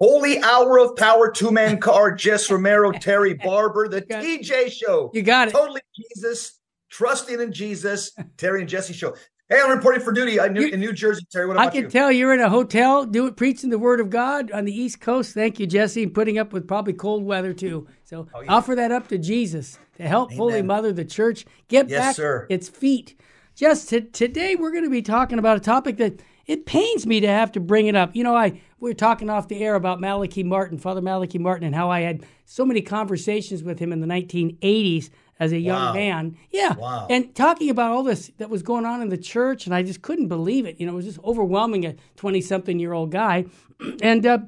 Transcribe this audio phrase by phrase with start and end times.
[0.00, 5.10] Holy Hour of Power, two man car, Jess Romero, Terry Barber, the TJ Show.
[5.12, 5.52] You got it.
[5.52, 6.58] Totally Jesus,
[6.90, 9.14] trusting in Jesus, Terry and Jesse Show.
[9.48, 11.46] Hey, I'm reporting for duty in New, in New Jersey, Terry.
[11.46, 11.88] What about I can you?
[11.90, 15.32] tell you're in a hotel doing preaching the word of God on the East Coast.
[15.32, 17.88] Thank you, Jesse, putting up with probably cold weather too.
[18.04, 18.52] So Oh, yeah.
[18.52, 22.46] offer that up to Jesus to help Holy Mother, the church, get Yes, back sir.
[22.50, 23.18] its feet.
[23.54, 27.20] Just t- today, we're going to be talking about a topic that it pains me
[27.20, 28.16] to have to bring it up.
[28.16, 31.66] You know, I we were talking off the air about Malachi Martin, Father Malachi Martin,
[31.66, 35.80] and how I had so many conversations with him in the 1980s as a young
[35.86, 35.92] Wow.
[35.94, 36.36] man.
[36.50, 37.06] Yeah, Wow.
[37.10, 40.00] and talking about all this that was going on in the church, and I just
[40.02, 40.80] couldn't believe it.
[40.80, 43.44] You know, it was just overwhelming a 20 something year old guy.
[44.02, 44.38] And, uh,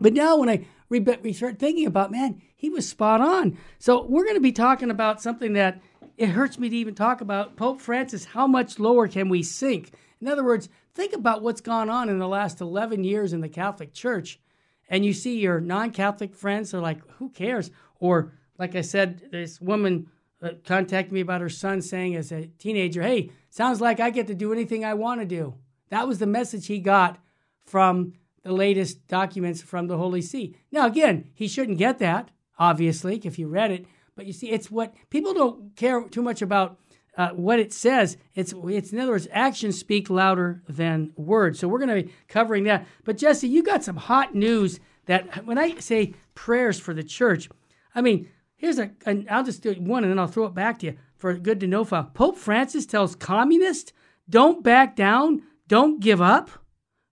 [0.00, 3.58] but now when I re- we start thinking about, man, he was spot on.
[3.80, 5.80] So we're going to be talking about something that
[6.16, 7.56] it hurts me to even talk about.
[7.56, 9.90] Pope Francis, how much lower can we sink?
[10.20, 13.48] In other words, think about what's gone on in the last 11 years in the
[13.48, 14.40] Catholic Church.
[14.88, 17.70] And you see your non Catholic friends are like, who cares?
[17.98, 20.08] Or, like I said, this woman
[20.42, 24.26] uh, contacted me about her son saying as a teenager, hey, sounds like I get
[24.26, 25.54] to do anything I want to do.
[25.90, 27.18] That was the message he got
[27.64, 30.56] from the latest documents from the Holy See.
[30.70, 33.86] Now, again, he shouldn't get that, obviously, if you read it.
[34.14, 36.78] But you see, it's what people don't care too much about
[37.16, 38.16] uh, what it says.
[38.34, 41.58] It's, it's in other words, actions speak louder than words.
[41.58, 42.86] So we're going to be covering that.
[43.04, 47.48] But Jesse, you got some hot news that when I say prayers for the church,
[47.94, 50.78] I mean, here's a, and I'll just do one and then I'll throw it back
[50.80, 52.10] to you for a good to know file.
[52.14, 53.92] Pope Francis tells communists,
[54.28, 56.50] don't back down, don't give up.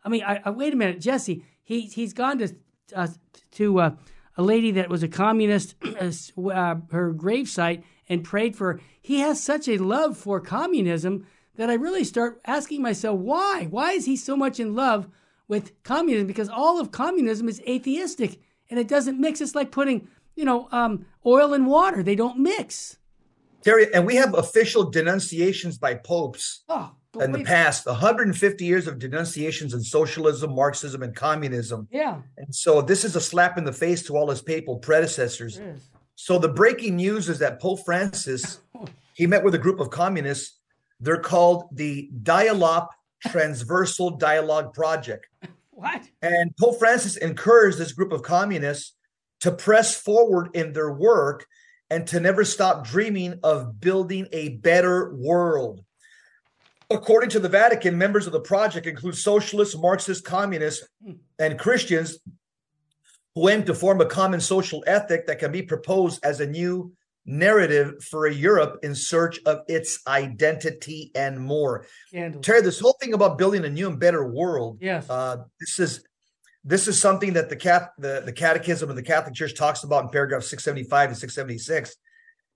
[0.05, 1.45] I mean, I, I wait a minute, Jesse.
[1.63, 2.55] He he's gone to
[2.95, 3.09] uh,
[3.53, 3.91] to uh,
[4.37, 8.81] a lady that was a communist, uh, her gravesite, and prayed for.
[9.01, 11.27] He has such a love for communism
[11.57, 13.69] that I really start asking myself, why?
[13.71, 15.09] Why is he so much in love
[15.49, 16.27] with communism?
[16.27, 19.41] Because all of communism is atheistic, and it doesn't mix.
[19.41, 22.99] It's like putting you know um, oil and water; they don't mix.
[23.63, 28.99] Terry, and we have official denunciations by popes Oh, in the past 150 years of
[28.99, 31.87] denunciations in socialism, Marxism, and communism.
[31.91, 35.61] Yeah, And so this is a slap in the face to all his papal predecessors.
[36.23, 38.61] So the breaking news is that Pope Francis
[39.15, 40.59] he met with a group of communists.
[41.01, 42.89] They're called the DIALOP
[43.27, 45.27] Transversal Dialogue Project.
[45.71, 46.03] What?
[46.21, 48.93] And Pope Francis encouraged this group of communists
[49.41, 51.47] to press forward in their work
[51.89, 55.83] and to never stop dreaming of building a better world.
[56.91, 61.13] According to the Vatican, members of the project include socialists, Marxists, communists, hmm.
[61.39, 62.19] and Christians
[63.35, 66.93] who aim to form a common social ethic that can be proposed as a new
[67.27, 71.87] narrative for a Europe in search of its identity and more.
[72.09, 72.41] Scandal.
[72.41, 75.09] Terry, this whole thing about building a new and better world, Yes.
[75.09, 76.05] uh, this is
[76.63, 80.05] this is something that the cat the, the Catechism of the Catholic Church talks about
[80.05, 81.97] in paragraph 675 and 676.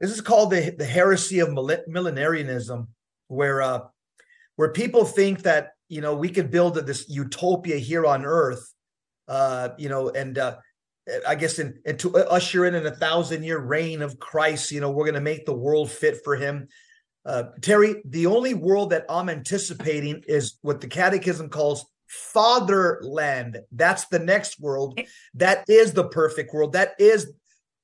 [0.01, 2.89] This is called the the heresy of millenarianism,
[3.29, 3.81] where uh,
[4.56, 8.74] where people think that you know we could build this utopia here on Earth,
[9.29, 10.57] uh, you know, and uh,
[11.27, 14.81] I guess in and to usher in in a thousand year reign of Christ, you
[14.81, 16.69] know, we're going to make the world fit for Him.
[17.27, 23.61] Uh, Terry, the only world that I'm anticipating is what the Catechism calls fatherland.
[23.73, 25.01] That's the next world.
[25.35, 26.75] That is the perfect world.
[26.75, 27.33] That is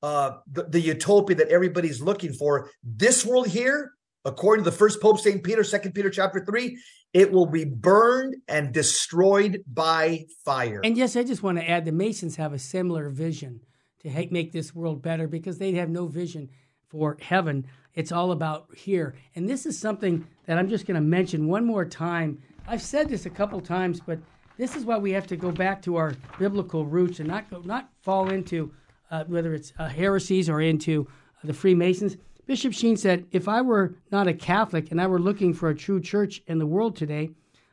[0.03, 2.71] uh, the, the utopia that everybody's looking for.
[2.83, 3.93] This world here,
[4.25, 6.79] according to the first Pope Saint Peter, Second Peter chapter three,
[7.13, 10.81] it will be burned and destroyed by fire.
[10.85, 13.61] And yes, I just want to add the Masons have a similar vision
[14.03, 16.49] to make this world better because they have no vision
[16.89, 17.67] for heaven.
[17.95, 19.15] It's all about here.
[19.35, 22.41] And this is something that I'm just going to mention one more time.
[22.67, 24.19] I've said this a couple times, but
[24.57, 27.61] this is why we have to go back to our biblical roots and not go,
[27.61, 28.73] not fall into
[29.11, 31.07] uh, whether it's uh, heresies or into
[31.43, 32.17] uh, the Freemasons.
[32.51, 35.75] Bishop Sheen said, "If I were not a Catholic and I were looking for a
[35.77, 37.31] true church in the world today,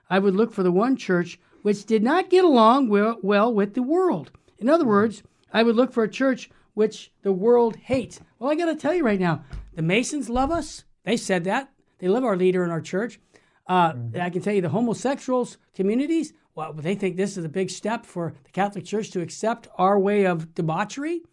[0.08, 3.74] I would look for the one church which did not get along well, well with
[3.74, 4.30] the world.
[4.60, 8.20] In other words, I would look for a church which the world hates.
[8.38, 9.44] Well, I got to tell you right now,
[9.74, 10.84] the Masons love us.
[11.06, 11.72] They said that.
[11.98, 13.20] They love our leader in our church.
[13.66, 17.72] Uh, I can tell you the homosexuals communities, well, they think this is a big
[17.72, 21.24] step for the Catholic Church to accept our way of debauchery.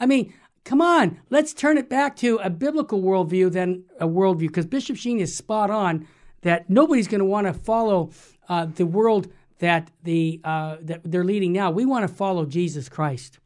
[0.00, 0.32] I mean,
[0.68, 4.98] come on, let's turn it back to a biblical worldview than a worldview, because Bishop
[4.98, 6.06] Sheen is spot on
[6.42, 8.10] that nobody's going to want to follow
[8.50, 11.70] uh, the world that the uh, that they're leading now.
[11.70, 13.40] We want to follow Jesus Christ.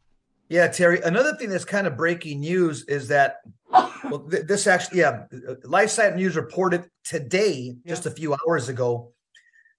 [0.48, 1.00] Yeah, Terry.
[1.00, 3.36] Another thing that's kind of breaking news is that
[3.70, 5.26] well, th- this actually, yeah,
[5.64, 9.12] LifeSite News reported today, just a few hours ago,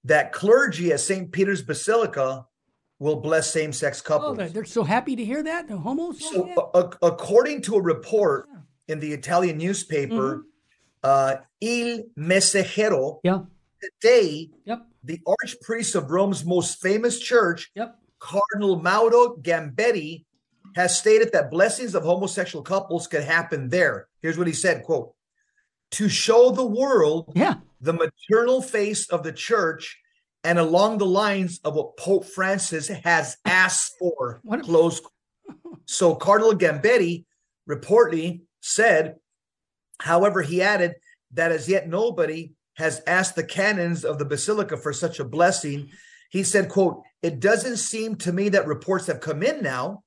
[0.06, 1.30] that clergy at St.
[1.30, 2.46] Peter's Basilica
[3.04, 4.38] will bless same-sex Oh, couples.
[4.38, 5.68] they're, they're so happy to hear that.
[5.68, 6.22] The homos.
[6.24, 8.48] Oh, so, a- according to a report
[8.88, 10.46] in the Italian newspaper,
[11.04, 13.40] uh, Il Messaggero, yeah.
[13.82, 14.80] today, Yep.
[15.04, 17.96] the archpriest of Rome's most famous church, Yep.
[18.20, 20.24] Cardinal Mauro Gambetti,
[20.76, 24.08] has stated that blessings of homosexual couples could happen there.
[24.22, 25.14] Here's what he said, quote,
[25.92, 27.56] to show the world Yeah.
[27.82, 30.00] the maternal face of the church
[30.44, 34.42] and along the lines of what Pope Francis has asked for.
[34.44, 35.02] What a- close.
[35.86, 37.26] So Cardinal Gambetti
[37.70, 39.16] reportedly said,
[40.00, 40.94] however, he added
[41.34, 45.90] that as yet nobody has asked the canons of the basilica for such a blessing.
[46.30, 50.04] He said, quote, it doesn't seem to me that reports have come in now.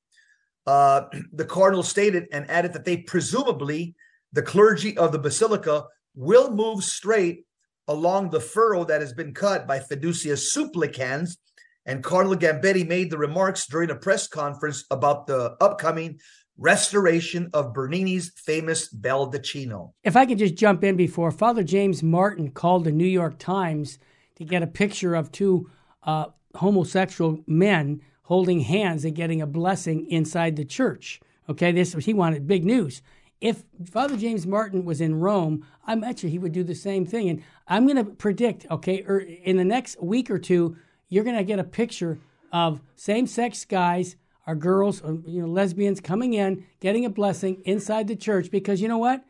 [0.67, 1.03] Uh,
[1.33, 3.95] the cardinal stated and added that they presumably,
[4.33, 5.85] the clergy of the basilica
[6.15, 7.45] will move straight
[7.89, 11.39] along the furrow that has been cut by fiducia supplicans.
[11.85, 16.19] And Cardinal Gambetti made the remarks during a press conference about the upcoming
[16.59, 19.93] restoration of Bernini's famous Baldacchino.
[20.03, 23.99] If I could just jump in before Father James Martin called the New York Times
[24.37, 25.71] to get a picture of two
[26.03, 31.21] uh, homosexual men holding hands and getting a blessing inside the church.
[31.49, 33.03] Okay, this was he wanted big news.
[33.41, 37.05] If Father James Martin was in Rome, I bet you he would do the same
[37.05, 37.29] thing.
[37.29, 40.77] And I'm going to predict, okay, or in the next week or two,
[41.09, 42.19] you're going to get a picture
[42.53, 44.17] of same-sex guys
[44.47, 48.51] or girls, or, you know, lesbians coming in, getting a blessing inside the church.
[48.51, 49.25] Because you know what?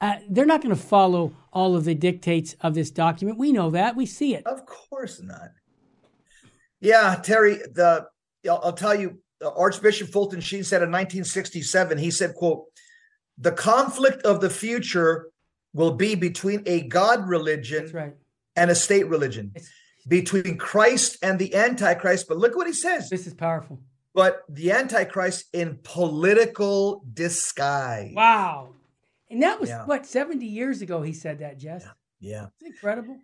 [0.00, 3.38] Uh, they're not going to follow all of the dictates of this document.
[3.38, 3.96] We know that.
[3.96, 4.46] We see it.
[4.46, 5.50] Of course not.
[6.80, 8.06] Yeah, Terry, the
[8.48, 12.64] I'll, I'll tell you, uh, Archbishop Fulton Sheen said in 1967, he said, quote,
[13.40, 15.30] the conflict of the future
[15.72, 18.14] will be between a God religion right.
[18.56, 19.70] and a state religion, It's-
[20.08, 22.26] between Christ and the Antichrist.
[22.28, 23.08] But look what he says.
[23.08, 23.80] This is powerful.
[24.14, 28.12] But the Antichrist in political disguise.
[28.14, 28.74] Wow.
[29.30, 29.86] And that was Yeah.
[29.86, 31.02] what 70 years ago.
[31.02, 31.84] He said that, Jess.
[32.18, 32.46] Yeah.
[32.60, 33.18] It's incredible.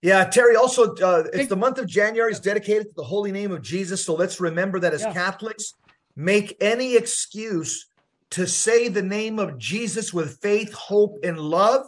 [0.00, 0.54] Yeah, Terry.
[0.54, 3.62] Also, uh, it's Big- the month of January is dedicated to the holy name of
[3.62, 4.04] Jesus.
[4.04, 5.12] So let's remember that as Yeah.
[5.12, 5.74] Catholics,
[6.14, 7.88] make any excuse
[8.32, 11.86] to say the name of Jesus with faith, hope, and love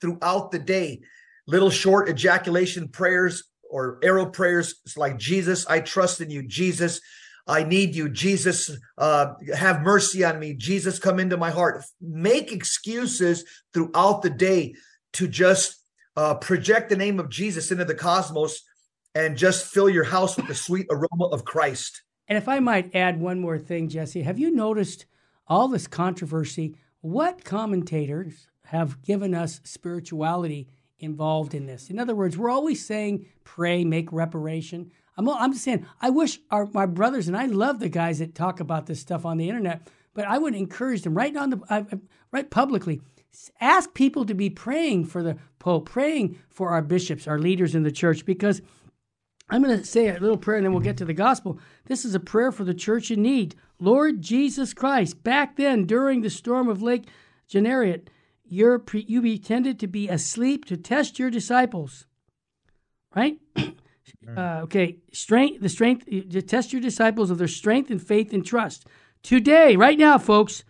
[0.00, 1.00] throughout the day.
[1.46, 6.46] Little short ejaculation prayers or arrow prayers it's like Jesus, I trust in you.
[6.46, 7.00] Jesus,
[7.46, 8.08] I need you.
[8.08, 10.54] Jesus, uh, have mercy on me.
[10.54, 11.82] Jesus, come into my heart.
[12.00, 13.44] Make excuses
[13.74, 14.74] throughout the day
[15.14, 15.82] to just
[16.16, 18.62] uh, project the name of Jesus into the cosmos
[19.14, 22.02] and just fill your house with the sweet aroma of Christ.
[22.28, 25.06] And if I might add one more thing, Jesse, have you noticed
[25.46, 26.76] all this controversy?
[27.00, 30.68] What commentators have given us spirituality
[30.98, 31.90] involved in this?
[31.90, 34.90] In other words, we're always saying pray, make reparation.
[35.16, 38.34] I'm, I'm just saying, I wish our, my brothers, and I love the guys that
[38.34, 42.00] talk about this stuff on the internet, but I would encourage them right on the,
[42.30, 43.02] right publicly,
[43.60, 47.82] ask people to be praying for the Pope, praying for our bishops, our leaders in
[47.82, 48.62] the church, because
[49.48, 51.58] I'm going to say a little prayer and then we'll get to the gospel.
[51.86, 53.54] This is a prayer for the church in need.
[53.82, 57.08] Lord Jesus Christ, back then during the storm of Lake
[57.48, 58.10] Gennesaret,
[58.44, 62.06] you're pre- you pretended to be asleep to test your disciples.
[63.14, 63.38] Right?
[64.36, 68.46] Uh, okay, strength, the strength, to test your disciples of their strength and faith and
[68.46, 68.86] trust.
[69.24, 70.62] Today, right now, folks,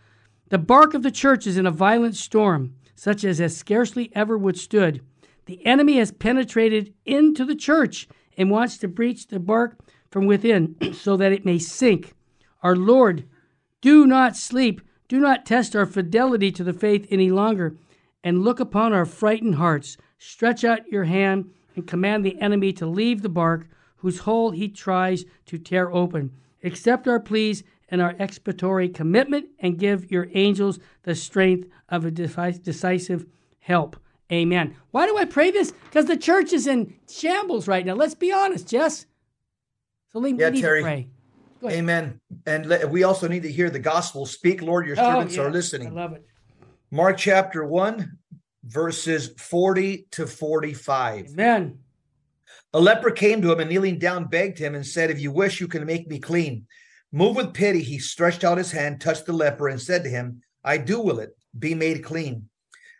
[0.48, 4.38] the bark of the church is in a violent storm, such as has scarcely ever
[4.38, 5.04] withstood.
[5.44, 9.78] The enemy has penetrated into the church and wants to breach the bark
[10.10, 12.14] from within so that it may sink.
[12.62, 13.24] Our Lord,
[13.80, 14.80] do not sleep.
[15.08, 17.76] Do not test our fidelity to the faith any longer,
[18.24, 19.96] and look upon our frightened hearts.
[20.18, 23.66] Stretch out your hand and command the enemy to leave the bark,
[23.96, 26.30] whose hole he tries to tear open.
[26.64, 32.10] Accept our pleas and our expiatory commitment, and give your angels the strength of a
[32.10, 33.26] decisive
[33.60, 33.96] help.
[34.32, 34.74] Amen.
[34.92, 35.72] Why do I pray this?
[35.72, 37.92] Because the church is in shambles right now.
[37.94, 39.04] Let's be honest, Jess.
[40.10, 40.80] So we Yeah, need Terry.
[40.80, 41.08] to pray.
[41.70, 42.20] Amen.
[42.46, 44.26] And le- we also need to hear the gospel.
[44.26, 45.42] Speak, Lord, your Oh, servants yeah.
[45.42, 45.88] are listening.
[45.88, 46.26] I love it.
[46.90, 48.18] Mark chapter 1,
[48.64, 51.26] verses 40 to 45.
[51.32, 51.78] Amen.
[52.74, 55.60] A leper came to him and kneeling down begged him and said, If you wish,
[55.60, 56.66] you can make me clean.
[57.12, 60.42] Moved with pity, he stretched out his hand, touched the leper, and said to him,
[60.64, 62.48] I do will it, be made clean.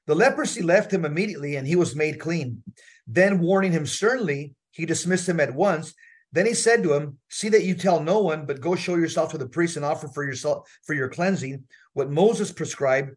[0.07, 2.63] The leprosy left him immediately, and he was made clean.
[3.07, 5.95] Then, warning him sternly, he dismissed him at once.
[6.33, 9.31] Then he said to him, See that you tell no one, but go show yourself
[9.33, 13.11] to the priest and offer for yourself for your cleansing what Moses prescribed.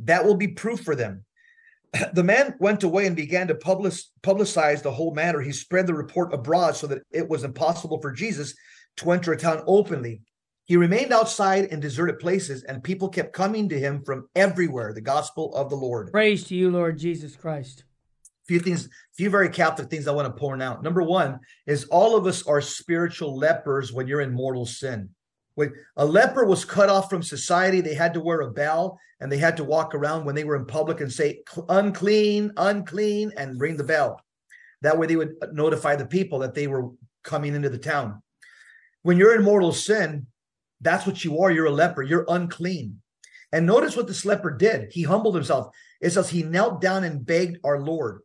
[0.00, 1.24] That will be proof for them.
[2.14, 5.42] The man went away and began to publicize the whole matter.
[5.42, 8.54] He spread the report abroad so that it was impossible for Jesus
[8.96, 10.22] to enter a town openly.
[10.64, 14.94] He remained outside in deserted places, and people kept coming to him from everywhere.
[14.94, 16.10] The gospel of the Lord.
[16.12, 17.84] Praise to you, Lord Jesus Christ.
[18.46, 20.82] Few things, few very Catholic things I want to point out.
[20.82, 25.10] Number one is all of us are spiritual lepers when you're in mortal sin.
[25.54, 29.30] When a leper was cut off from society, they had to wear a bell and
[29.30, 33.60] they had to walk around when they were in public and say unclean, unclean, and
[33.60, 34.20] ring the bell.
[34.80, 36.90] That way they would uh, notify the people that they were
[37.22, 38.22] coming into the town.
[39.02, 40.26] When you're in mortal sin,
[40.80, 41.50] that's what you are.
[41.50, 42.02] You're a leper.
[42.02, 43.00] You're unclean.
[43.52, 44.90] And notice what this leper did.
[44.90, 45.74] He humbled himself.
[46.00, 48.22] It says he knelt down and begged our Lord.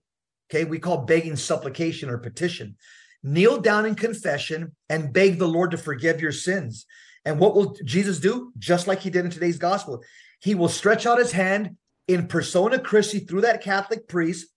[0.50, 2.76] Okay, we call begging supplication or petition.
[3.24, 6.86] Kneel down in confession and beg the Lord to forgive your sins.
[7.26, 8.54] And what will Jesus do?
[8.58, 10.04] Just like he did in today's gospel,
[10.40, 11.76] he will stretch out his hand
[12.08, 14.48] in persona Christi through that Catholic priest.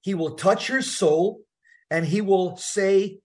[0.00, 1.42] He will touch your soul
[1.90, 3.18] and he will say,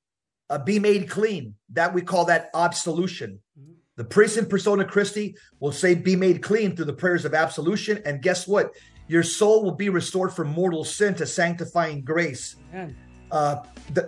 [0.50, 1.56] uh, Be made clean.
[1.74, 3.40] That we call that absolution.
[3.60, 3.72] Mm-hmm.
[3.98, 8.02] The priest in persona Christi will say, Be made clean through the prayers of absolution.
[8.06, 8.72] And guess what?
[9.08, 12.56] Your soul will be restored from mortal sin to sanctifying grace.
[13.32, 13.58] Uh,
[13.94, 14.08] th-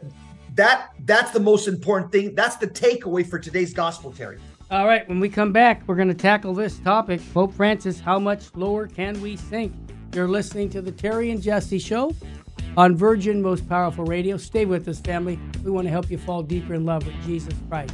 [0.55, 2.33] that that's the most important thing.
[2.33, 4.39] That's the takeaway for today's gospel, Terry.
[4.69, 7.21] All right, when we come back, we're going to tackle this topic.
[7.33, 9.73] Pope Francis, how much lower can we sink?
[10.13, 12.13] You're listening to the Terry and Jesse Show
[12.75, 14.35] on Virgin Most Powerful Radio.
[14.35, 15.39] Stay with us, family.
[15.63, 17.93] We want to help you fall deeper in love with Jesus Christ.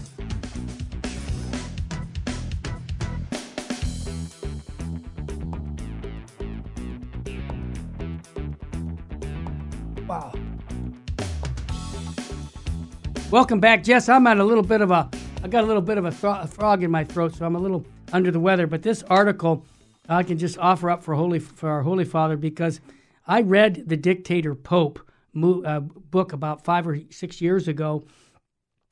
[13.34, 14.10] Welcome back, Jess.
[14.10, 15.10] I'm at a little bit of a
[15.44, 17.56] I got a little bit of a, thro- a, frog in my throat, so I'm
[17.56, 18.68] a little under the weather.
[18.68, 19.66] But this article
[20.08, 22.80] I can just offer up for holy for our Holy Father because
[23.26, 25.00] I read the Dictator Pope
[25.34, 28.04] mo- uh, book about five or six years ago,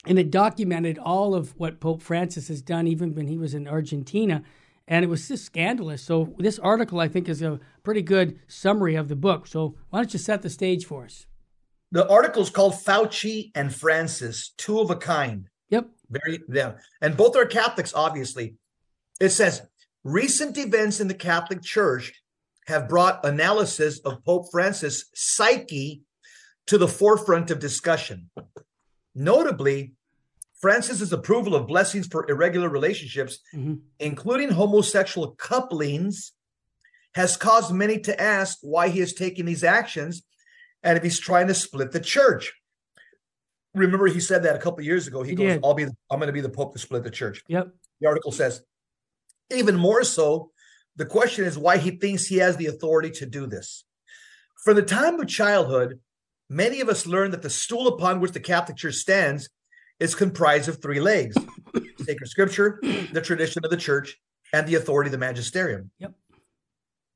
[0.07, 3.67] and it documented all of what Pope Francis has done, even when he was in
[3.67, 4.41] Argentina.
[4.87, 6.01] And it was just scandalous.
[6.01, 9.45] So, this article, I think, is a pretty good summary of the book.
[9.45, 11.27] So, why don't you set the stage for us?
[11.91, 15.49] The article is called Fauci and Francis, Two of a Kind.
[15.69, 15.89] Yep.
[16.09, 16.73] Very yeah.
[17.01, 18.55] And both are Catholics, obviously.
[19.19, 19.61] It says
[20.03, 22.13] recent events in the Catholic Church
[22.67, 26.01] have brought analysis of Pope Francis' psyche
[26.67, 28.29] to the forefront of discussion.
[29.13, 29.93] Notably,
[30.61, 33.75] Francis's approval of blessings for irregular relationships, mm-hmm.
[33.99, 36.33] including homosexual couplings,
[37.15, 40.23] has caused many to ask why he is taking these actions
[40.83, 42.53] and if he's trying to split the church
[43.73, 45.23] remember he said that a couple years ago.
[45.23, 45.61] He, he goes, did.
[45.63, 47.69] "I'll be, I'm going to be the pope to split the church." Yep.
[47.99, 48.61] The article says,
[49.51, 50.51] even more so,
[50.95, 53.85] the question is why he thinks he has the authority to do this.
[54.63, 55.99] From the time of childhood,
[56.49, 59.49] many of us learn that the stool upon which the Catholic Church stands
[59.99, 61.35] is comprised of three legs:
[61.99, 64.17] sacred Scripture, the tradition of the Church,
[64.53, 65.91] and the authority of the magisterium.
[65.99, 66.13] Yep.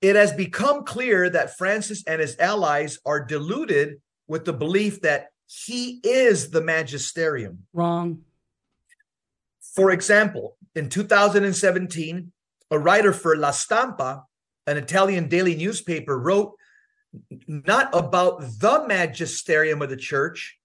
[0.06, 5.30] It has become clear that Francis and his allies are deluded with the belief that
[5.48, 7.66] he is the magisterium.
[7.74, 8.22] Wrong.
[9.74, 12.32] For example, in 2017,
[12.70, 14.26] a writer for La Stampa,
[14.68, 16.54] an Italian daily newspaper, wrote
[17.48, 20.60] not about the magisterium of the church,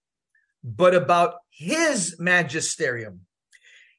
[0.62, 3.20] but about his magisterium.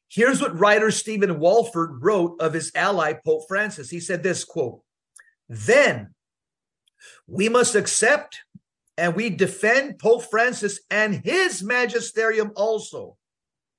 [0.08, 3.90] Here's what writer Stephen Walford wrote of his ally, Pope Francis.
[3.90, 4.84] He said this quote,
[5.52, 6.14] then
[7.28, 8.40] we must accept
[8.98, 13.18] and we defend Pope Francis and his magisterium also.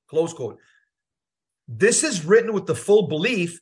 [0.08, 0.58] Close quote.
[1.66, 3.58] This is written with the full belief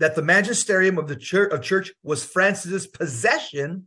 [0.00, 3.86] that the magisterium of the church of church was Francis's possession,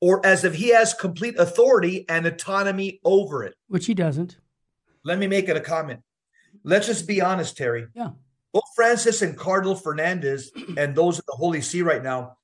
[0.00, 3.56] or as if he has complete authority and autonomy over it.
[3.66, 4.36] Which he doesn't.
[5.04, 6.00] Let me make it a comment.
[6.62, 7.86] Let's just be honest, Terry.
[7.94, 8.10] Yeah.
[8.54, 12.36] Pope Francis and Cardinal Fernandez and those at the Holy See right now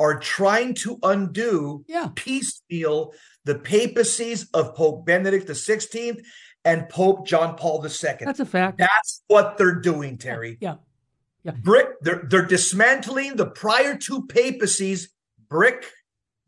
[0.00, 2.08] are trying to undo yeah.
[2.14, 3.12] piecemeal
[3.44, 6.22] the papacies of Pope Benedict XVI
[6.64, 8.16] and Pope John Paul II.
[8.20, 8.78] That's a fact.
[8.78, 10.58] That's what they're doing, Terry.
[10.60, 10.76] Yeah.
[11.44, 11.52] Yeah.
[11.52, 15.08] Brick, they're they're dismantling the prior two papacies
[15.48, 15.86] brick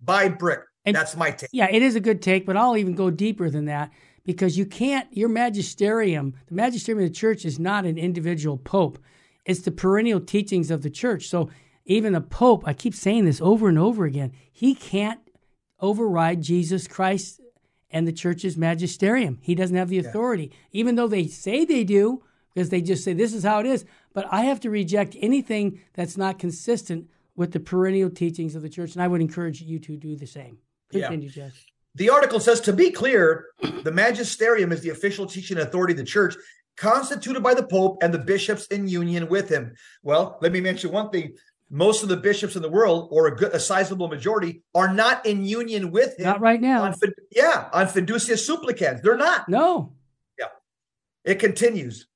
[0.01, 0.61] by brick.
[0.85, 1.51] And That's my take.
[1.53, 3.91] Yeah, it is a good take, but I'll even go deeper than that
[4.25, 8.99] because you can't your magisterium, the magisterium of the church is not an individual pope.
[9.45, 11.29] It's the perennial teachings of the church.
[11.29, 11.51] So
[11.85, 15.21] even the Pope, I keep saying this over and over again, he can't
[15.81, 17.41] override Jesus Christ
[17.91, 19.39] and the church's magisterium.
[19.41, 20.81] He doesn't have the authority, yeah.
[20.81, 22.23] even though they say they do,
[22.55, 23.85] because they just say this is how it is.
[24.13, 28.69] But I have to reject anything that's not consistent with the perennial teachings of the
[28.69, 30.59] church, and I would encourage you to do the same.
[30.91, 31.47] Continue, yeah.
[31.47, 31.65] Jess.
[31.97, 33.47] The article says to be clear,
[33.83, 36.37] the magisterium is the official teaching authority of the church
[36.77, 39.75] constituted by the Pope and the bishops in union with him.
[40.03, 41.35] Well, let me mention one thing.
[41.73, 45.25] Most of the bishops in the world, or a, good, a sizable majority, are not
[45.25, 46.25] in union with him.
[46.25, 46.83] Not right now.
[46.83, 46.95] On,
[47.31, 49.03] yeah, on fiducia supplicans.
[49.03, 49.49] They're not.
[49.49, 49.93] No.
[50.37, 50.47] Yeah.
[51.25, 52.09] It continues.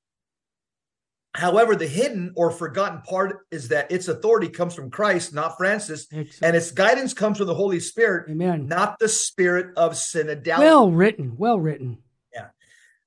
[1.35, 6.07] However, the hidden or forgotten part is that its authority comes from Christ, not Francis,
[6.11, 8.67] and its guidance comes from the Holy Spirit, Amen.
[8.67, 10.59] not the spirit of synodality.
[10.59, 11.97] Well written, well written.
[12.33, 12.47] Yeah.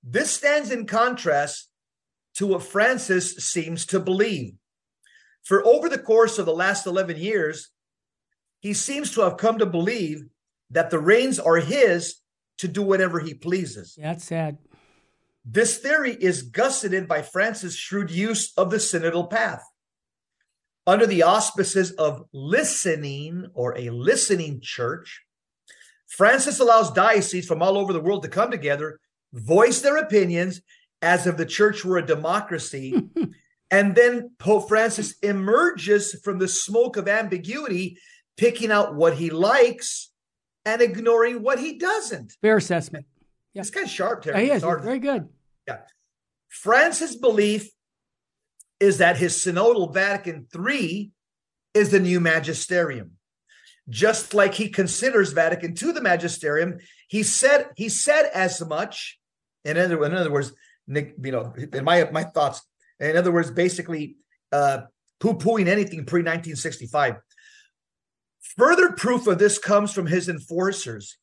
[0.03, 1.69] This stands in contrast
[2.35, 4.55] to what Francis seems to believe.
[5.49, 7.71] For over the course of the last 11 years,
[8.61, 10.25] he seems to have come to believe
[10.69, 12.17] that the reins are his
[12.59, 13.97] to do whatever he pleases.
[13.99, 14.59] That's sad.
[15.47, 19.63] This theory is gusseted by Francis' shrewd use of the synodal path.
[20.87, 25.23] Under the auspices of listening or a listening church,
[26.09, 29.01] Francis allows dioceses from all over the world to come together,
[29.33, 30.61] voice their opinions
[31.01, 33.09] as if the church were a democracy.
[33.71, 37.99] and then Pope Francis emerges from the smoke of ambiguity,
[38.37, 40.11] picking out what he likes
[40.65, 42.37] and ignoring what he doesn't.
[42.41, 43.07] Fair assessment.
[43.53, 43.63] Yeah.
[43.63, 44.39] This guy's sharp, Terry.
[44.39, 44.63] Yeah, he is.
[44.63, 45.29] Very good.
[45.67, 45.79] Yeah.
[46.49, 47.71] Francis' belief
[48.81, 51.11] is that his synodal Vatican III
[51.75, 53.13] is the new magisterium.
[53.89, 59.19] Just like he considers Vatican II the magisterium, he said he said as much.
[59.65, 60.53] In other, in other words,
[60.87, 62.63] you know, in my my thoughts,
[63.01, 64.17] in other words, basically
[64.53, 64.83] uh,
[65.21, 67.17] poo-pooing anything pre 1965.
[68.57, 71.19] Further proof of this comes from his enforcers.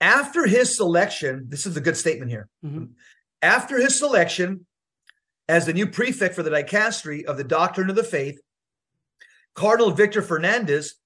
[0.00, 2.48] After his selection, this is a good statement here.
[2.64, 2.86] Mm-hmm.
[3.40, 4.66] After his selection
[5.48, 8.40] as the new prefect for the dicastery of the doctrine of the faith,
[9.54, 10.96] Cardinal Victor Fernandez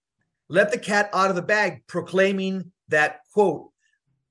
[0.48, 3.70] let the cat out of the bag, proclaiming that, quote,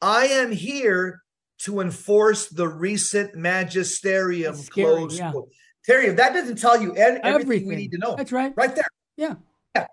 [0.01, 1.21] I am here
[1.59, 5.31] to enforce the recent magisterium, scary, close yeah.
[5.31, 5.49] quote.
[5.85, 8.53] Terry, if that doesn't tell you everything, everything we need to know, that's right.
[8.55, 8.87] Right there.
[9.17, 9.35] Yeah.
[9.75, 9.85] Yeah.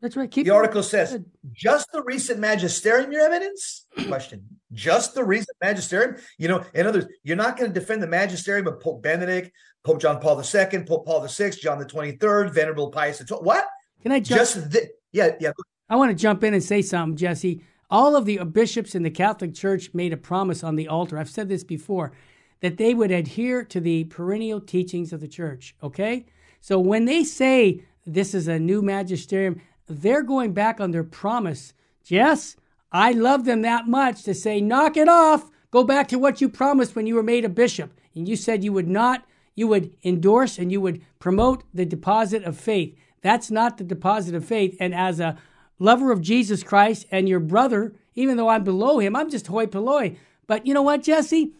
[0.00, 0.30] That's right.
[0.30, 1.18] Keep the article says
[1.52, 3.86] just the recent magisterium, your evidence?
[4.06, 4.46] Question.
[4.72, 6.16] Just the recent magisterium?
[6.38, 9.50] You know, in other words, you're not going to defend the magisterium of Pope Benedict,
[9.82, 13.36] Pope John Paul II, Pope Paul VI, John the 23rd, Venerable Pius XII.
[13.36, 13.66] What?
[14.02, 14.40] Can I jump?
[14.40, 15.52] Just the, yeah, yeah.
[15.88, 17.62] I want to jump in and say something, Jesse.
[17.90, 21.18] All of the bishops in the Catholic Church made a promise on the altar.
[21.18, 22.12] I've said this before
[22.60, 25.74] that they would adhere to the perennial teachings of the church.
[25.82, 26.26] Okay?
[26.60, 31.74] So when they say this is a new magisterium, they're going back on their promise.
[32.06, 32.56] Yes,
[32.90, 35.50] I love them that much to say, knock it off.
[35.70, 37.92] Go back to what you promised when you were made a bishop.
[38.14, 42.42] And you said you would not, you would endorse and you would promote the deposit
[42.44, 42.96] of faith.
[43.20, 44.76] That's not the deposit of faith.
[44.80, 45.36] And as a
[45.78, 49.66] lover of Jesus Christ and your brother, even though I'm below him, I'm just hoi
[49.66, 50.16] polloi.
[50.46, 51.52] But you know what, Jesse?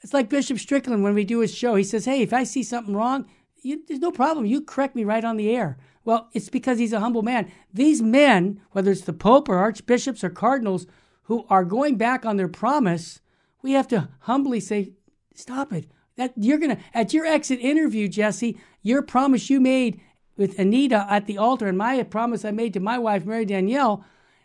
[0.00, 1.76] It's like Bishop Strickland when we do his show.
[1.76, 3.26] He says, Hey, if I see something wrong,
[3.62, 4.46] you, there's no problem.
[4.46, 5.78] You correct me right on the air.
[6.04, 7.50] Well, it's because he's a humble man.
[7.72, 10.86] These men, whether it's the Pope or archbishops or cardinals,
[11.24, 13.20] who are going back on their promise,
[13.62, 14.92] we have to humbly say,
[15.34, 15.86] stop it.
[16.16, 20.00] That you're gonna at your exit interview, Jesse, your promise you made
[20.36, 24.04] with Anita at the altar and my promise I made to my wife, Mary Danielle,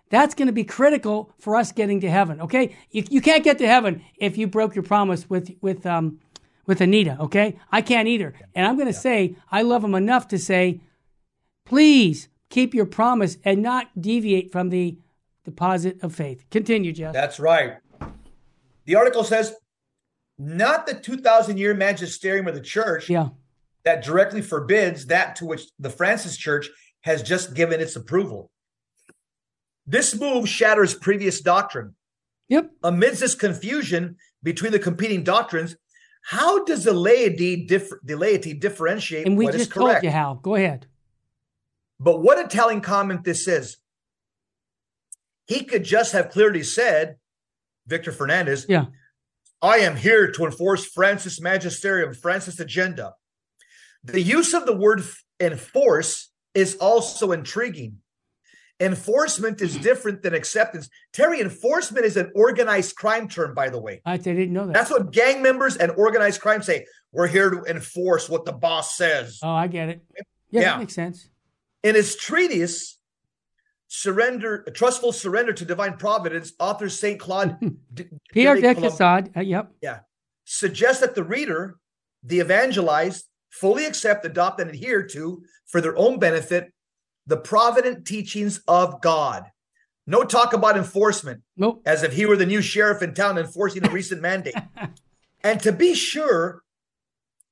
[0.09, 2.41] that's going to be critical for us getting to heaven.
[2.41, 6.19] Okay, you, you can't get to heaven if you broke your promise with with um
[6.65, 7.17] with Anita.
[7.19, 8.99] Okay, I can't either, and I'm going to yeah.
[8.99, 10.81] say I love him enough to say
[11.67, 14.97] Please keep your promise and not deviate from the
[15.43, 16.45] deposit of faith.
[16.49, 17.13] Continue, Jeff.
[17.13, 17.75] That's right.
[18.85, 19.53] The article says
[20.39, 23.29] not the 2,000 year magisterium of the church yeah.
[23.87, 26.69] That directly forbids that to which the Francis Church
[27.03, 28.51] has just given its approval.
[29.85, 31.95] This move shatters previous doctrine.
[32.49, 32.69] Yep.
[32.83, 35.77] Amidst this confusion between the competing doctrines,
[36.21, 40.01] how does the laity, differ, the laity differentiate and we what just is correct?
[40.01, 40.33] told you how.
[40.33, 40.87] Go ahead.
[41.97, 43.77] But what a telling comment this is.
[45.45, 47.15] He could just have clearly said,
[47.85, 48.87] Victor Fernandez, yeah.
[49.61, 53.13] I am here to enforce Francis magisterium, Francis agenda.
[54.03, 55.03] The use of the word
[55.39, 57.97] enforce is also intriguing.
[58.79, 60.87] Enforcement is different than acceptance.
[61.11, 64.01] Terry, enforcement is an organized crime term, by the way.
[64.05, 64.73] I didn't know that.
[64.73, 66.85] That's what gang members and organized crime say.
[67.11, 69.39] We're here to enforce what the boss says.
[69.41, 70.03] Oh, I get it.
[70.51, 70.61] Yeah, yeah.
[70.71, 71.29] that makes sense.
[71.83, 72.99] In his treatise,
[73.87, 77.19] Surrender, Trustful Surrender to Divine Providence, author St.
[77.19, 77.57] Claude
[78.31, 79.71] Pierre de Caussade, uh, yep.
[79.81, 79.99] Yeah.
[80.45, 81.77] Suggests that the reader,
[82.23, 86.71] the evangelized, fully accept, adopt, and adhere to, for their own benefit,
[87.25, 89.45] the provident teachings of God.
[90.05, 91.41] No talk about enforcement.
[91.57, 91.81] Nope.
[91.85, 94.55] As if he were the new sheriff in town enforcing a recent mandate.
[95.43, 96.63] And to be sure,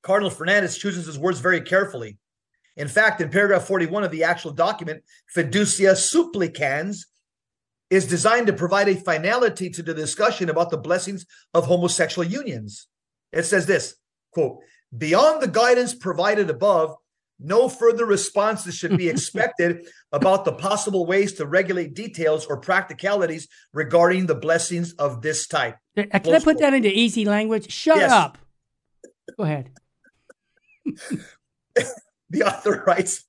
[0.02, 2.18] Cardinal Fernandez chooses his words very carefully.
[2.76, 5.02] In fact, in paragraph 41 of the actual document,
[5.34, 7.06] fiducia supplicans
[7.88, 12.88] is designed to provide a finality to the discussion about the blessings of homosexual unions.
[13.32, 13.96] It says this
[14.32, 14.58] quote,
[14.96, 16.94] beyond the guidance provided above,
[17.38, 23.48] no further responses should be expected about the possible ways to regulate details or practicalities
[23.72, 25.76] regarding the blessings of this type.
[25.96, 26.58] Uh, can Close I put quote.
[26.60, 27.70] that into easy language?
[27.70, 28.10] Shut yes.
[28.10, 28.38] up.
[29.36, 29.70] Go ahead.
[32.30, 33.24] the author writes,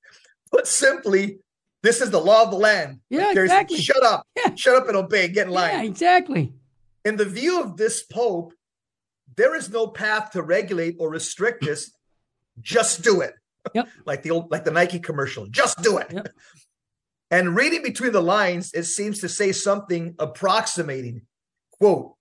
[0.50, 1.40] put simply,
[1.82, 3.00] this is the law of the land.
[3.10, 3.78] Yeah, exactly.
[3.78, 4.26] Shut up.
[4.36, 4.54] Yeah.
[4.54, 5.28] Shut up and obey.
[5.28, 5.70] Get in line.
[5.70, 6.54] Yeah, exactly.
[7.04, 8.52] In the view of this Pope,
[9.38, 11.92] there is no path to regulate or restrict this.
[12.60, 13.34] Just do it.
[13.72, 13.88] Yep.
[14.04, 15.46] like the old, like the Nike commercial.
[15.46, 16.12] Just do it.
[16.12, 16.28] Yep.
[17.30, 21.26] And reading between the lines, it seems to say something approximating,
[21.72, 22.14] quote,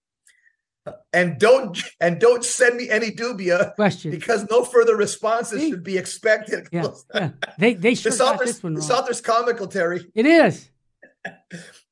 [1.14, 5.98] and don't and don't send me any dubia question because no further responses should be
[5.98, 6.68] expected.
[6.74, 7.30] Yeah, yeah.
[7.58, 10.06] They they sure this author's, this, one this author's comical, Terry.
[10.14, 10.70] It is.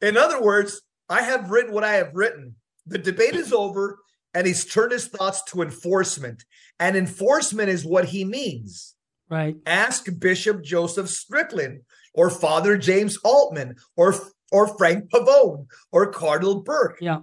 [0.01, 2.55] In other words, I have written what I have written.
[2.85, 3.97] The debate is over,
[4.35, 6.43] and he's turned his thoughts to enforcement.
[6.79, 8.95] And enforcement is what he means.
[9.29, 9.55] Right.
[9.65, 11.81] Ask Bishop Joseph Strickland
[12.13, 14.13] or Father James Altman or
[14.51, 16.99] or Frank Pavone or Cardinal Burke.
[17.01, 17.21] Yeah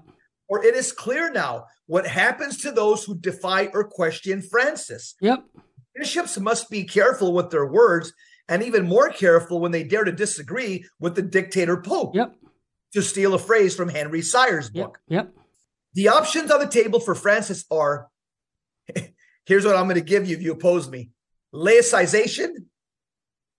[0.52, 5.14] or it is clear now what happens to those who defy or question Francis.
[5.22, 5.42] Yep.
[5.94, 8.12] Bishops must be careful with their words
[8.48, 12.14] and even more careful when they dare to disagree with the dictator Pope.
[12.14, 12.34] Yep.
[12.92, 14.98] To steal a phrase from Henry Sire's book.
[15.08, 15.24] Yep.
[15.34, 15.41] yep.
[15.94, 18.08] The options on the table for Francis are
[19.46, 21.10] here's what I'm going to give you if you oppose me
[21.54, 22.50] laicization,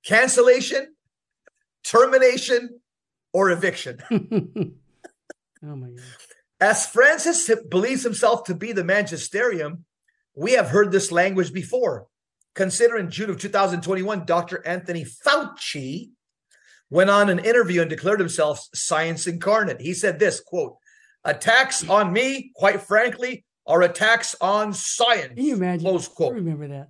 [0.05, 0.95] cancellation,
[1.83, 2.81] termination,
[3.33, 3.99] or eviction.
[4.11, 5.99] oh my God.
[6.59, 9.85] As Francis believes himself to be the magisterium,
[10.35, 12.07] we have heard this language before.
[12.55, 14.65] Consider in June of 2021, Dr.
[14.65, 16.11] Anthony Fauci
[16.89, 19.81] went on an interview and declared himself science incarnate.
[19.81, 20.77] He said this quote,
[21.25, 25.33] attacks on me, quite frankly, are attacks on science.
[25.35, 25.85] Can you imagine?
[25.85, 26.33] Close quote.
[26.33, 26.89] I remember that.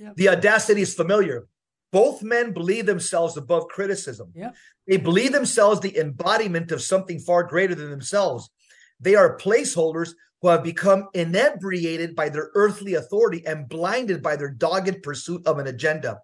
[0.00, 0.16] Yep.
[0.16, 1.46] The audacity is familiar.
[1.92, 4.32] Both men believe themselves above criticism.
[4.34, 4.54] Yep.
[4.86, 8.50] They believe themselves the embodiment of something far greater than themselves.
[9.00, 14.50] They are placeholders who have become inebriated by their earthly authority and blinded by their
[14.50, 16.20] dogged pursuit of an agenda.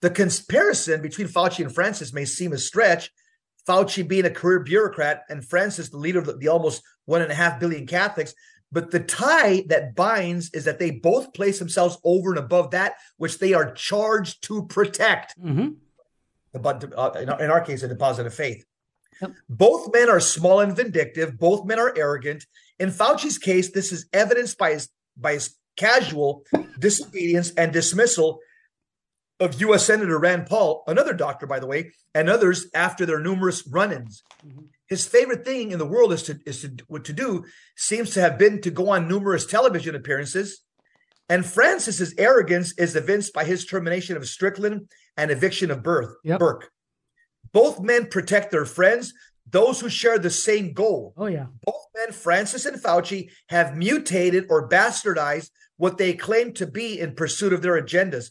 [0.00, 3.10] The comparison between Fauci and Francis may seem a stretch.
[3.66, 7.34] Fauci being a career bureaucrat and Francis, the leader of the almost one and a
[7.34, 8.34] half billion Catholics.
[8.72, 12.94] But the tie that binds is that they both place themselves over and above that
[13.18, 15.40] which they are charged to protect.
[15.40, 15.68] Mm-hmm.
[16.60, 18.64] But uh, in our case, a deposit of faith.
[19.20, 19.32] Yep.
[19.48, 21.38] Both men are small and vindictive.
[21.38, 22.44] Both men are arrogant.
[22.78, 26.44] In Fauci's case, this is evidenced by his by his casual
[26.78, 28.40] disobedience and dismissal
[29.40, 29.84] of U.S.
[29.84, 34.22] Senator Rand Paul, another doctor, by the way, and others after their numerous run-ins.
[34.46, 34.66] Mm-hmm.
[34.86, 37.44] His favorite thing in the world is to is to what to do
[37.76, 40.62] seems to have been to go on numerous television appearances.
[41.28, 46.38] And Francis's arrogance is evinced by his termination of Strickland and eviction of Birth, yep.
[46.38, 46.70] Burke.
[47.52, 49.14] Both men protect their friends,
[49.50, 51.14] those who share the same goal.
[51.16, 51.46] Oh, yeah.
[51.64, 57.14] Both men, Francis and Fauci, have mutated or bastardized what they claim to be in
[57.14, 58.30] pursuit of their agendas.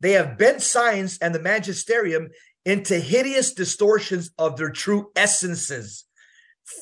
[0.00, 2.30] They have bent science and the magisterium
[2.64, 6.04] into hideous distortions of their true essences.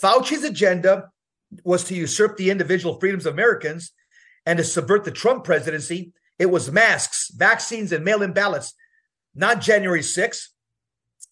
[0.03, 1.11] Fauci's agenda
[1.65, 3.93] was to usurp the individual freedoms of Americans
[4.45, 6.13] and to subvert the Trump presidency.
[6.39, 8.75] It was masks, vaccines, and mail in ballots,
[9.35, 10.49] not January 6th,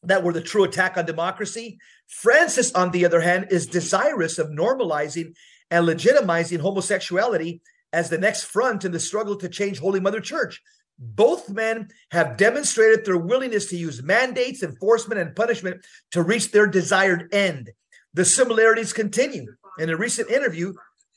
[0.03, 1.79] that were the true attack on democracy.
[2.07, 5.35] Francis, on the other hand, is desirous of normalizing
[5.71, 7.61] and legitimizing homosexuality
[7.93, 10.63] as the next front in the struggle to change Holy Mother Church.
[10.99, 16.67] Both men have demonstrated their willingness to use mandates, enforcement, and punishment to reach their
[16.67, 17.71] desired end.
[18.15, 19.47] The similarities continue.
[19.79, 20.73] In a recent interview,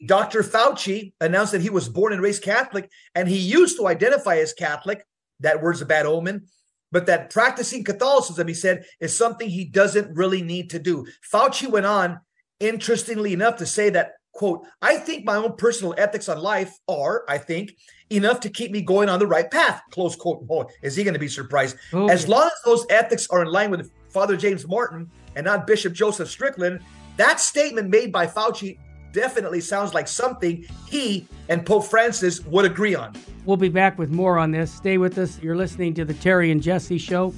[0.05, 0.43] Dr.
[0.43, 4.53] Fauci announced that he was born and raised Catholic, and he used to identify as
[4.53, 5.05] Catholic.
[5.39, 6.47] That word's a bad omen
[6.91, 11.05] but that practicing Catholicism, he said, is something he doesn't really need to do.
[11.31, 12.19] Fauci went on,
[12.59, 17.23] interestingly enough, to say that, quote, I think my own personal ethics on life are,
[17.27, 17.73] I think,
[18.09, 20.45] enough to keep me going on the right path, close quote.
[20.49, 21.77] Oh, is he going to be surprised?
[21.93, 22.11] Okay.
[22.13, 25.93] As long as those ethics are in line with Father James Martin and not Bishop
[25.93, 26.79] Joseph Strickland,
[27.17, 28.77] that statement made by Fauci
[29.11, 33.13] definitely sounds like something he and Pope Francis would agree on.
[33.45, 34.71] We'll be back with more on this.
[34.71, 35.39] Stay with us.
[35.41, 37.33] You're listening to the Terry and Jesse Show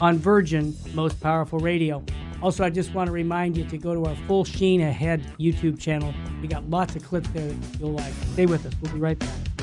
[0.00, 2.04] on Virgin Most Powerful Radio.
[2.42, 5.78] Also, I just want to remind you to go to our Full Sheen Ahead YouTube
[5.78, 6.12] channel.
[6.42, 8.12] We got lots of clips there that you'll like.
[8.32, 8.72] Stay with us.
[8.82, 9.53] We'll be right back.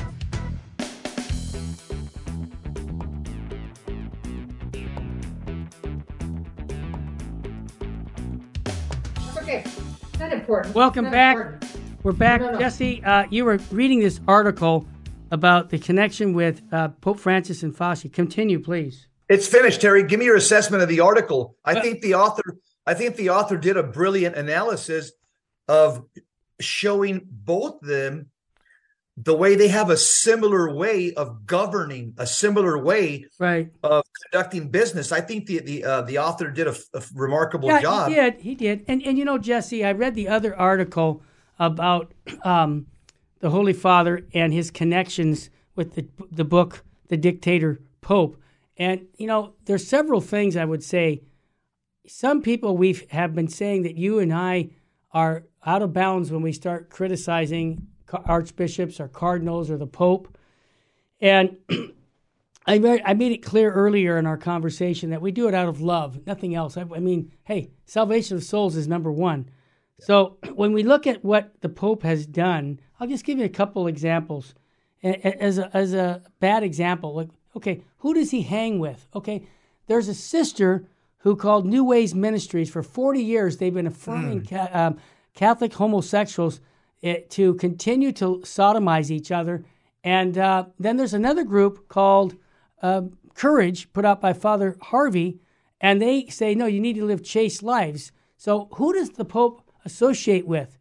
[9.52, 9.70] Okay,
[10.18, 10.74] not important.
[10.74, 11.36] Welcome Not back.
[11.36, 11.76] important.
[12.02, 12.40] We're back.
[12.40, 12.58] No, no, no.
[12.58, 14.86] Jesse, uh, you were reading this article
[15.30, 18.10] about the connection with uh, Pope Francis and Fauci.
[18.10, 19.08] Continue, please.
[19.28, 20.04] It's finished, Terry.
[20.04, 21.56] Give me your assessment of the article.
[21.66, 22.42] I Well- think the author
[22.84, 25.12] I think the author did a brilliant analysis
[25.68, 26.02] of
[26.60, 28.26] showing both them
[29.16, 33.70] the way they have a similar way of governing, a similar way Right.
[33.82, 35.12] of conducting business.
[35.12, 38.08] I think the the uh, the author did a, a remarkable Yeah, job.
[38.08, 38.40] he did.
[38.40, 38.84] He did.
[38.88, 41.22] And and you know, Jesse, I read the other article
[41.58, 42.86] about um,
[43.40, 48.38] the Holy Father and his connections with the the book, The Dictator Pope.
[48.78, 51.22] And you know, there's several things I would say.
[52.06, 54.70] Some people we have been saying that you and I
[55.12, 60.36] are out of bounds when we start criticizing archbishops or cardinals or the Pope.
[61.20, 61.56] And
[62.66, 65.68] I made, I made it clear earlier in our conversation that we do it out
[65.68, 66.76] of love, nothing else.
[66.76, 69.48] I, I mean, hey, salvation of souls is number one.
[70.00, 73.50] So when we look at what the Pope has done, I'll just give you a
[73.50, 74.54] couple examples.
[75.02, 79.08] As a, as a bad example, like, okay, who does he hang with?
[79.16, 79.48] Okay,
[79.88, 80.86] there's a sister
[81.18, 83.56] who called New Ways Ministries for 40 years.
[83.56, 84.98] They've been affirming ca- um,
[85.34, 86.60] Catholic homosexuals
[87.02, 89.64] eh, to continue to sodomize each other.
[90.04, 92.36] And uh, then there's another group called
[92.82, 93.02] uh,
[93.34, 95.40] Courage, put out by Father Harvey,
[95.80, 98.12] and they say, no, you need to live chaste lives.
[98.36, 100.78] So who does the Pope associate with?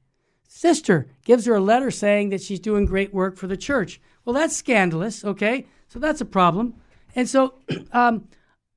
[0.47, 4.01] Sister gives her a letter saying that she's doing great work for the church.
[4.25, 5.65] Well, that's scandalous, okay?
[5.87, 6.75] So that's a problem.
[7.15, 7.55] And so
[7.91, 8.27] um,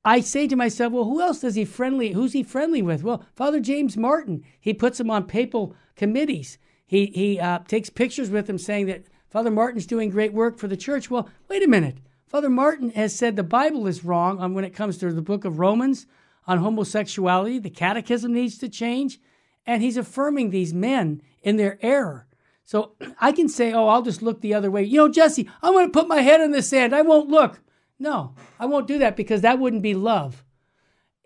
[0.03, 2.13] I say to myself, well, who else does he friendly?
[2.13, 3.03] Who's he friendly with?
[3.03, 4.43] Well, Father James Martin.
[4.59, 6.57] He puts him on papal committees.
[6.85, 10.67] He he uh, takes pictures with him, saying that Father Martin's doing great work for
[10.67, 11.09] the church.
[11.09, 11.97] Well, wait a minute.
[12.27, 15.45] Father Martin has said the Bible is wrong on when it comes to the Book
[15.45, 16.05] of Romans
[16.47, 17.59] on homosexuality.
[17.59, 19.19] The Catechism needs to change,
[19.65, 22.27] and he's affirming these men in their error.
[22.63, 24.83] So I can say, oh, I'll just look the other way.
[24.83, 26.93] You know, Jesse, I'm going to put my head in the sand.
[26.93, 27.61] I won't look.
[27.97, 30.43] No, I won't do that because that wouldn't be love.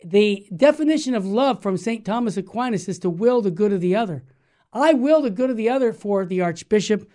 [0.04, 2.06] The definition of love from St.
[2.06, 4.24] Thomas Aquinas is to will the good of the other.
[4.72, 7.10] I will the good of the other for the Archbishop,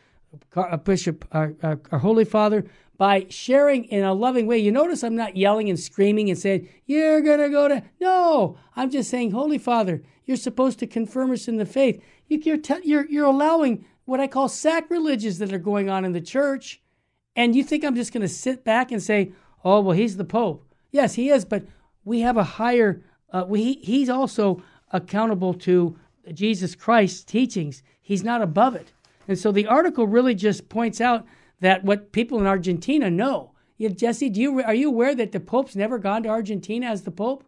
[0.56, 2.64] uh, Bishop, our, our, our Holy Father,
[2.96, 4.58] by sharing in a loving way.
[4.58, 7.82] You notice I'm not yelling and screaming and saying, You're going to go to.
[8.00, 12.02] No, I'm just saying, Holy Father, you're supposed to confirm us in the faith.
[12.28, 16.12] You, you're, te- you're, you're allowing what I call sacrileges that are going on in
[16.12, 16.80] the church.
[17.36, 19.32] And you think I'm just going to sit back and say,
[19.64, 20.64] oh, well, he's the Pope?
[20.92, 21.64] Yes, he is, but
[22.04, 24.62] we have a higher, uh, we, he's also
[24.92, 25.98] accountable to
[26.32, 27.82] Jesus Christ's teachings.
[28.00, 28.92] He's not above it.
[29.28, 31.24] And so the article really just points out
[31.60, 33.52] that what people in Argentina know.
[33.78, 37.02] Yeah, Jesse, do you are you aware that the Pope's never gone to Argentina as
[37.02, 37.44] the Pope?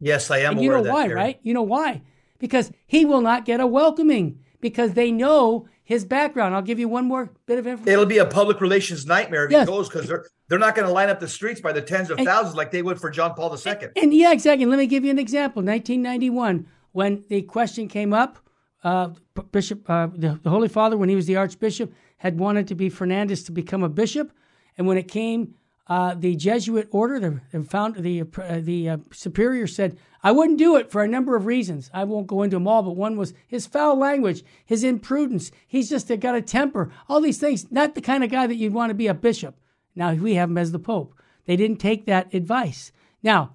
[0.00, 0.92] Yes, I am And you aware know of that.
[0.92, 1.38] why, right?
[1.42, 2.02] You know why?
[2.38, 6.54] Because he will not get a welcoming because they know his background.
[6.54, 7.92] I'll give you one more bit of information.
[7.92, 9.68] It'll be a public relations nightmare if Yes.
[9.68, 12.10] he goes because they're they're not going to line up the streets by the tens
[12.10, 13.88] of And- thousands like they would for John Paul II.
[13.96, 14.66] And yeah, exactly.
[14.66, 15.62] Let me give you an example.
[15.62, 18.38] 1991, when the question came up,
[18.84, 19.10] uh,
[19.50, 22.88] Bishop, uh, the, the Holy Father, when he was the Archbishop, had wanted to be
[22.88, 24.32] Fernandez to become a bishop,
[24.76, 25.54] and when it came,
[25.88, 30.58] uh, the Jesuit order, the, the found the uh, the uh, superior said, "I wouldn't
[30.58, 31.90] do it for a number of reasons.
[31.92, 35.50] I won't go into them all, but one was his foul language, his imprudence.
[35.66, 36.92] He's just uh, got a temper.
[37.08, 37.70] All these things.
[37.70, 39.56] Not the kind of guy that you'd want to be a bishop.
[39.94, 41.14] Now we have him as the Pope.
[41.46, 42.92] They didn't take that advice.
[43.22, 43.54] Now,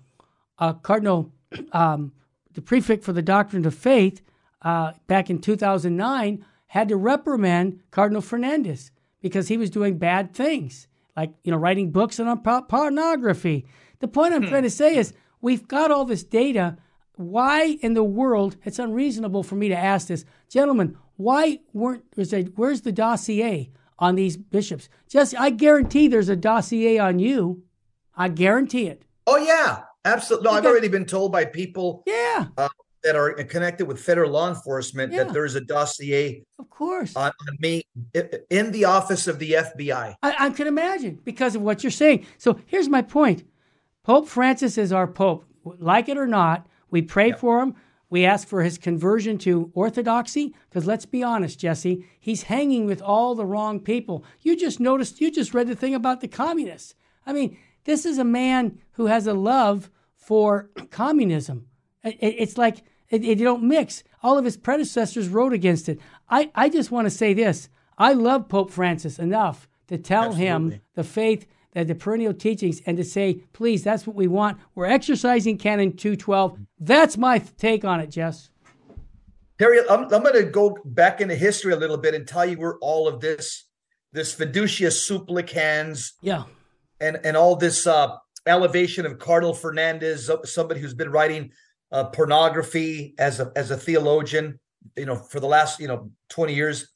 [0.60, 1.32] uh, Cardinal,
[1.71, 2.12] um,
[2.57, 4.23] the prefect for the doctrine of faith,
[4.63, 8.89] uh, back in 2009, had to reprimand Cardinal Fernandez
[9.21, 13.67] because he was doing bad things, like you know writing books on pornography.
[13.99, 16.77] The point I'm trying to say is we've got all this data.
[17.13, 18.57] Why in the world?
[18.63, 20.97] It's unreasonable for me to ask this, gentlemen.
[21.15, 24.89] Why weren't was a, where's the dossier on these bishops?
[25.07, 27.61] Just I guarantee there's a dossier on you.
[28.15, 29.03] I guarantee it.
[29.27, 30.49] Oh yeah, absolutely.
[30.49, 32.67] No, I've already been told by people Yeah, uh,
[33.03, 35.23] that are connected with federal law enforcement Yeah.
[35.25, 37.15] that there is a dossier of course.
[37.15, 37.83] on, me
[38.49, 40.15] in the office of the FBI.
[40.21, 42.25] I, I can imagine because of what you're saying.
[42.37, 43.43] So here's my point
[44.03, 45.45] Pope Francis is our Pope.
[45.63, 47.75] Like it or not, we pray for him.
[48.09, 53.01] We ask for his conversion to orthodoxy because let's be honest, Jesse, he's hanging with
[53.01, 54.23] all the wrong people.
[54.41, 56.95] You just noticed, you just read the thing about the communists.
[57.25, 59.89] I mean, this is a man who has a love
[60.27, 61.67] for communism.
[62.03, 64.03] It- it- It's like It, it, you don't mix.
[64.21, 65.97] All of his predecessors wrote against it.
[66.29, 67.69] I, I just want to say this.
[67.97, 70.45] I love Pope Francis enough to tell Absolutely.
[70.75, 74.57] him the faith that the perennial teachings and to say, please, that's what we want.
[74.75, 76.59] We're exercising Canon 212.
[76.81, 78.49] That's my take on it, Jess.
[79.57, 82.57] Terry, I'm, I'm going to go back into history a little bit and tell you
[82.57, 83.67] where all of this,
[84.11, 86.43] this fiducia supplicans, yeah,
[86.99, 91.51] and and all this uh, elevation of Cardinal Fernandez, somebody who's been writing
[91.91, 94.60] uh, pornography as a as a theologian,
[94.95, 96.88] you know, for the last you know 20 years.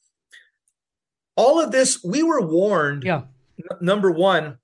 [1.36, 3.04] All of this, we were warned.
[3.04, 3.22] Yeah.
[3.58, 4.58] N- number one,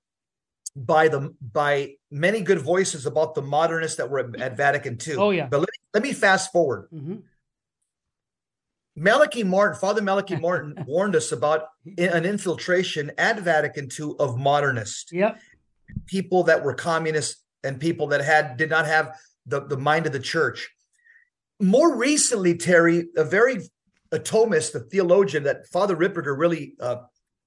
[0.75, 5.15] by the by many good voices about the modernists that were at, at Vatican II.
[5.15, 5.47] Oh yeah.
[5.47, 6.89] But let me, let me fast forward.
[6.93, 7.15] Mm-hmm.
[8.95, 15.11] Malachi Martin, Father Malachi Martin, warned us about an infiltration at Vatican II of modernists.
[15.11, 15.39] Yep.
[16.05, 20.13] People that were communists and people that had did not have the, the mind of
[20.13, 20.69] the church.
[21.59, 23.59] More recently, Terry, a very
[24.11, 26.97] a Thomist, a theologian that Father Ripperger really uh,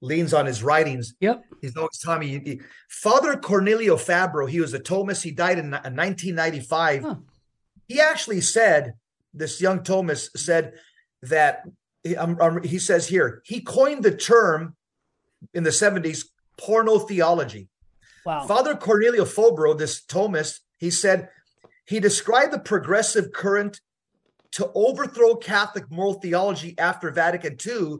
[0.01, 1.13] leans on his writings.
[1.19, 1.43] Yep.
[1.61, 2.41] He's always telling me.
[2.43, 5.23] He, Father Cornelio Fabro, he was a Thomist.
[5.23, 7.01] He died in 1995.
[7.01, 7.15] Huh.
[7.87, 8.93] He actually said,
[9.33, 10.73] this young Thomist said
[11.23, 11.63] that
[12.03, 14.75] he, um, um, he says here, he coined the term
[15.53, 16.25] in the 70s
[16.57, 17.67] porno theology.
[18.25, 18.45] Wow.
[18.47, 21.29] Father Cornelio Fabro, this Thomist, he said
[21.85, 23.79] he described the progressive current
[24.53, 27.97] to overthrow Catholic moral theology after Vatican II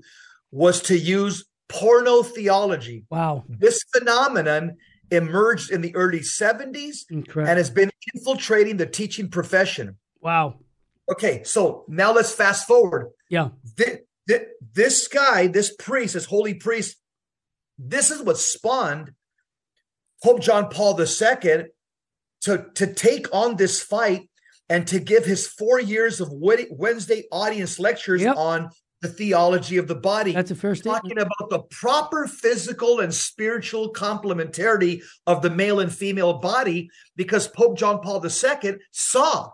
[0.51, 3.05] was to use porno theology.
[3.09, 3.43] Wow.
[3.49, 4.77] This phenomenon
[5.11, 7.49] emerged in the early 70s Incredible.
[7.49, 9.97] and has been infiltrating the teaching profession.
[10.21, 10.59] Wow.
[11.11, 13.11] Okay, so now let's fast forward.
[13.29, 13.49] Yeah.
[13.75, 13.99] This,
[14.73, 16.97] this guy, this priest, this holy priest,
[17.77, 19.11] this is what spawned
[20.23, 21.65] Pope John Paul II
[22.41, 24.29] to, to take on this fight
[24.69, 28.37] and to give his four years of Wednesday audience lectures yep.
[28.37, 28.69] on
[29.01, 30.31] the theology of the body.
[30.31, 35.93] That's the first talking about the proper physical and spiritual complementarity of the male and
[35.93, 39.49] female body, because Pope John Paul II saw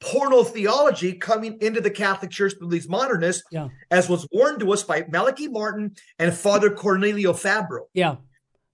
[0.00, 3.68] porno theology coming into the Catholic Church through these modernists, yeah.
[3.90, 7.86] as was warned to us by Malachi Martin and Father Cornelio Fabro.
[7.94, 8.16] Yeah.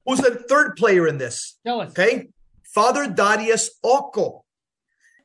[0.07, 1.59] Who's the third player in this?
[1.67, 1.91] Tell us.
[1.91, 2.29] Okay.
[2.65, 4.45] Father Darius Oko,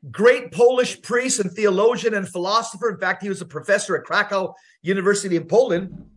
[0.09, 2.89] great Polish priest and theologian and philosopher.
[2.89, 6.09] In fact, he was a professor at Krakow University in Poland.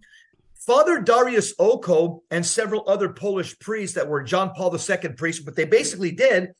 [0.55, 5.57] Father Darius Oko and several other Polish priests that were John Paul II priests, what
[5.57, 6.53] they basically did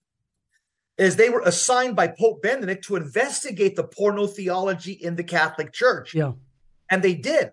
[0.99, 5.73] is they were assigned by Pope Benedict to investigate the porno theology in the Catholic
[5.73, 6.15] Church.
[6.15, 6.33] Yeah.
[6.91, 7.51] And they did.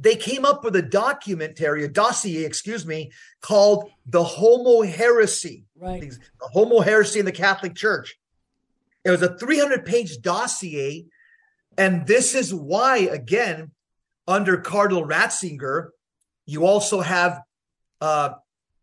[0.00, 5.66] They came up with a documentary, a dossier, excuse me, called the Homo Heresy.
[5.76, 6.00] Right.
[6.00, 8.18] The Homo Heresy in the Catholic Church.
[9.04, 11.04] It was a 300 page dossier.
[11.76, 13.72] And this is why, again,
[14.26, 15.88] under Cardinal Ratzinger,
[16.46, 17.42] you also have,
[18.00, 18.30] uh,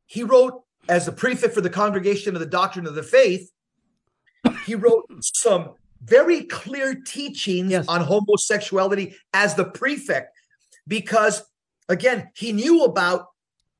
[0.05, 3.51] he wrote as the prefect for the Congregation of the Doctrine of the Faith,
[4.65, 5.71] he wrote some
[6.03, 7.85] very clear teachings Yes.
[7.87, 10.36] on homosexuality as the prefect,
[10.87, 11.43] because
[11.89, 13.27] again, he knew about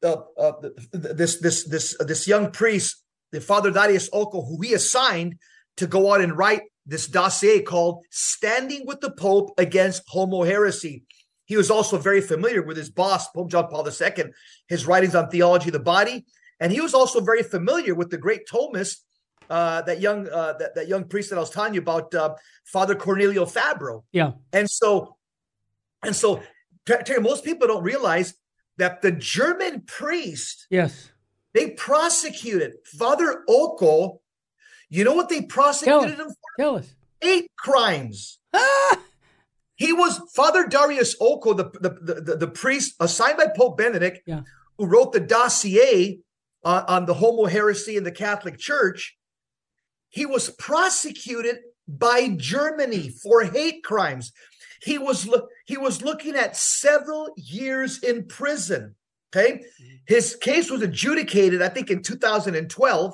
[0.03, 0.53] uh, uh,
[0.91, 5.35] this this this this young priest, the Father Darius Oko, who he assigned
[5.77, 11.03] to go out and write this dossier called "Standing with the Pope Against Homo Heresy."
[11.45, 14.25] He was also very familiar with his boss, Pope John Paul II,
[14.67, 16.25] his writings on theology of the body,
[16.59, 18.97] and he was also very familiar with the great Thomist,
[19.49, 22.35] uh, that young uh, that, that young priest that I was telling you about, uh,
[22.65, 24.03] Father Cornelio Fabro.
[24.11, 24.31] Yeah.
[24.51, 25.15] And so,
[26.03, 26.41] and so,
[26.87, 28.33] Terry, most people don't realize
[28.77, 31.11] that the German priest Yes.
[31.53, 34.21] they prosecuted Father Oko.
[34.89, 36.35] You know what they prosecuted him for?
[36.57, 36.93] Tell us.
[37.21, 38.39] Hate crimes.
[38.53, 38.99] Ah!
[39.79, 44.41] He was Father Darius Oko, the, the, the, the priest assigned by Pope Benedict, Yeah.
[44.79, 46.17] who wrote the dossier
[46.63, 49.15] on, on the homo heresy in the Catholic Church.
[50.09, 51.57] He was prosecuted
[51.87, 54.31] by Germany for hate crimes.
[54.81, 58.95] He was look he was looking at several years in prison.
[59.35, 59.63] Okay,
[60.05, 63.13] his case was adjudicated, I think, in 2012,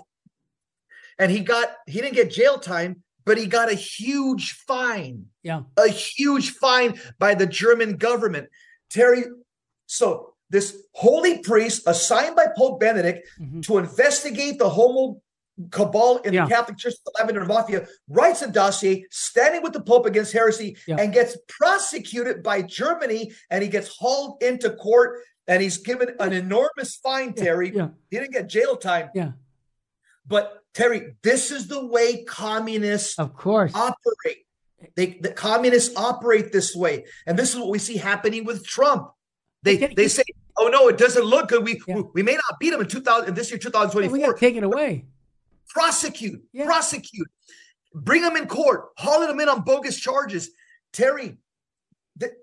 [1.20, 5.62] and he got he didn't get jail time, but he got a huge fine Yeah.
[5.78, 8.50] a huge fine by the German government.
[8.90, 9.24] Terry,
[9.88, 13.64] so this holy priest assigned by Pope Benedict Mhm.
[13.66, 15.20] to investigate the homo
[15.72, 16.46] cabal in Yeah.
[16.46, 20.34] the Catholic Church of the lavender mafia writes a dossier standing with the Pope against
[20.34, 20.98] heresy Yeah.
[21.00, 26.34] and gets prosecuted by Germany and he gets hauled into court and he's given an
[26.34, 27.72] enormous fine, Terry.
[27.76, 27.90] Yeah.
[28.10, 29.10] He didn't get jail time.
[29.14, 29.32] Yeah.
[30.26, 33.74] But Terry, this is the way communists Of course.
[33.76, 34.46] operate.
[34.96, 39.12] They the communists operate this way, and this is what we see happening with Trump.
[39.62, 40.24] They they say,
[40.58, 41.64] "Oh no, it doesn't look good.
[41.64, 41.82] We
[42.14, 44.34] we may not beat him in 2000 this year, 2024.
[44.34, 45.06] we take it away.
[45.70, 46.66] Prosecute, yeah.
[46.66, 47.28] prosecute,
[47.94, 50.52] bring them in court, hauling them in on bogus charges.
[50.92, 51.38] Terry,
[52.20, 52.34] th-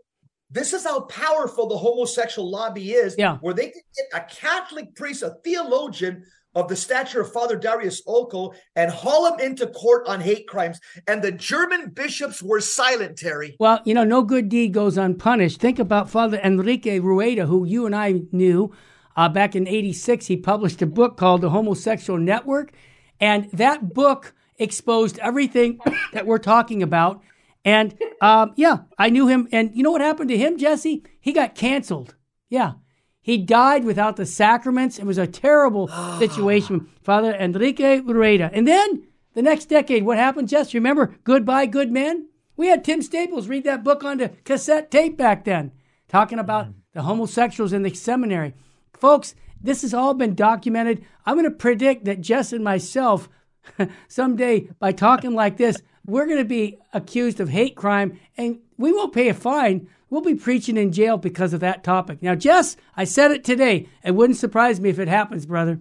[0.50, 3.14] this is how powerful the homosexual lobby is.
[3.16, 3.38] Yeah.
[3.38, 8.02] Where they can get a Catholic priest, a theologian of the stature of Father Darius
[8.06, 10.80] Oko and haul him into court on hate crimes.
[11.06, 13.56] And the German bishops were silent, Terry.
[13.60, 15.60] Well, you know, no good deed goes unpunished.
[15.60, 18.72] Think about Father Enrique Rueda, who you and I knew
[19.16, 20.26] uh, back in 86.
[20.26, 22.72] He published a book called The Homosexual Network.
[23.20, 25.80] And that book exposed everything
[26.12, 27.22] that we're talking about.
[27.64, 29.48] And um, yeah, I knew him.
[29.52, 31.02] And you know what happened to him, Jesse?
[31.20, 32.14] He got canceled.
[32.48, 32.72] Yeah.
[33.20, 34.98] He died without the sacraments.
[34.98, 36.88] It was a terrible situation.
[37.02, 38.50] Father Enrique Rueda.
[38.52, 40.78] And then the next decade, what happened, Jesse?
[40.78, 42.28] Remember Goodbye, Good Men?
[42.56, 45.72] We had Tim Staples read that book onto cassette tape back then,
[46.08, 46.74] talking about mm.
[46.92, 48.54] the homosexuals in the seminary.
[48.92, 51.04] Folks, this has all been documented.
[51.26, 53.28] I'm going to predict that Jess and myself,
[54.08, 58.92] someday, by talking like this, we're going to be accused of hate crime and we
[58.92, 59.88] won't pay a fine.
[60.08, 62.22] We'll be preaching in jail because of that topic.
[62.22, 63.88] Now, Jess, I said it today.
[64.02, 65.78] It wouldn't surprise me if it happens, brother.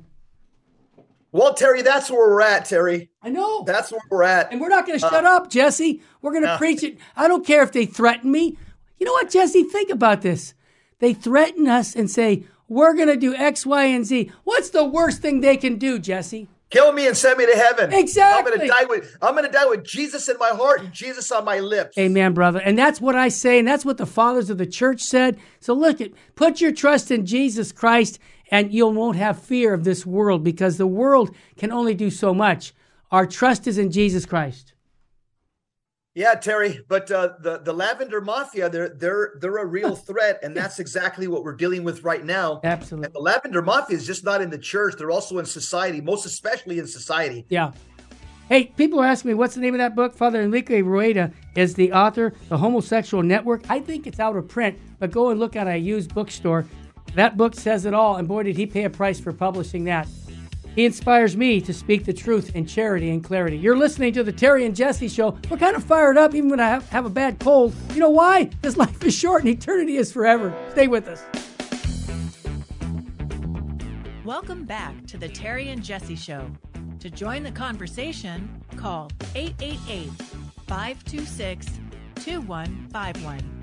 [1.31, 3.09] Well, Terry, that's where we're at, Terry.
[3.21, 3.63] I know.
[3.63, 4.51] That's where we're at.
[4.51, 6.01] And we're not going to uh, shut up, Jesse.
[6.21, 6.97] We're going to uh, preach it.
[7.15, 8.57] I don't care if they threaten me.
[8.99, 9.63] You know what, Jesse?
[9.63, 10.53] Think about this.
[10.99, 14.31] They threaten us and say, we're going to do X, Y, and Z.
[14.43, 16.47] What's the worst thing they can do, Jesse?
[16.69, 17.91] Kill me and send me to heaven.
[17.91, 18.51] Exactly.
[18.51, 21.43] I'm gonna die with I'm gonna die with Jesus in my heart and Jesus on
[21.43, 21.97] my lips.
[21.97, 22.59] Amen, brother.
[22.59, 25.39] And that's what I say, and that's what the fathers of the church said.
[25.59, 28.19] So look at put your trust in Jesus Christ,
[28.51, 32.35] and you won't have fear of this world because the world can only do so
[32.35, 32.73] much.
[33.11, 34.73] Our trust is in Jesus Christ.
[36.15, 40.57] Yeah, Terry, but uh, the the lavender mafia they're they're they're a real threat, and
[40.57, 42.59] that's exactly what we're dealing with right now.
[42.63, 46.01] Absolutely, and the lavender mafia is just not in the church; they're also in society,
[46.01, 47.45] most especially in society.
[47.49, 47.71] Yeah.
[48.47, 50.15] Hey, people are asking me what's the name of that book.
[50.15, 52.33] Father Enrique Rueda is the author.
[52.49, 53.69] The Homosexual Network.
[53.69, 56.65] I think it's out of print, but go and look at a used bookstore.
[57.13, 60.07] That book says it all, and boy, did he pay a price for publishing that.
[60.79, 63.57] He inspires me to speak the truth in charity and clarity.
[63.57, 65.37] You're listening to the Terry and Jesse show.
[65.49, 67.75] We're kind of fired up even when I have, have a bad cold.
[67.93, 68.45] You know why?
[68.45, 70.53] Because life is short and eternity is forever.
[70.71, 71.21] Stay with us.
[74.23, 76.49] Welcome back to the Terry and Jesse show.
[77.01, 80.09] To join the conversation, call 888
[80.65, 81.67] 526
[82.15, 83.61] 2151.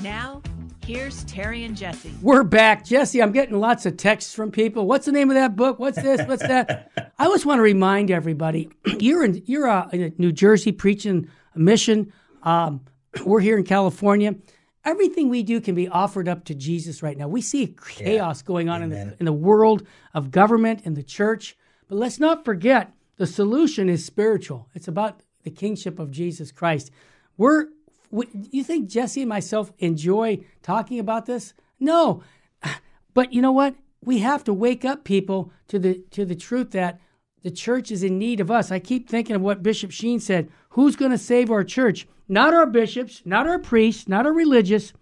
[0.00, 0.40] Now,
[0.84, 2.12] Here's Terry and Jesse.
[2.20, 2.84] We're back.
[2.84, 4.84] Jesse, I'm getting lots of texts from people.
[4.88, 5.78] What's the name of that book?
[5.78, 6.26] What's this?
[6.26, 6.90] What's that?
[7.18, 8.68] I just want to remind everybody
[8.98, 12.12] you're in you're uh, in New Jersey preaching a mission.
[12.42, 12.80] Um,
[13.24, 14.34] we're here in California.
[14.84, 17.28] Everything we do can be offered up to Jesus right now.
[17.28, 18.46] We see chaos yeah.
[18.46, 21.56] going on in the, in the world of government and the church.
[21.88, 24.68] But let's not forget the solution is spiritual.
[24.74, 26.90] It's about the kingship of Jesus Christ.
[27.36, 27.68] We're
[28.50, 31.54] you think Jesse and myself enjoy talking about this?
[31.80, 32.22] No.
[33.14, 33.74] But you know what?
[34.04, 37.00] We have to wake up people to the to the truth that
[37.42, 38.70] the church is in need of us.
[38.70, 40.48] I keep thinking of what Bishop Sheen said.
[40.70, 42.06] Who's going to save our church?
[42.28, 44.92] Not our bishops, not our priests, not our religious.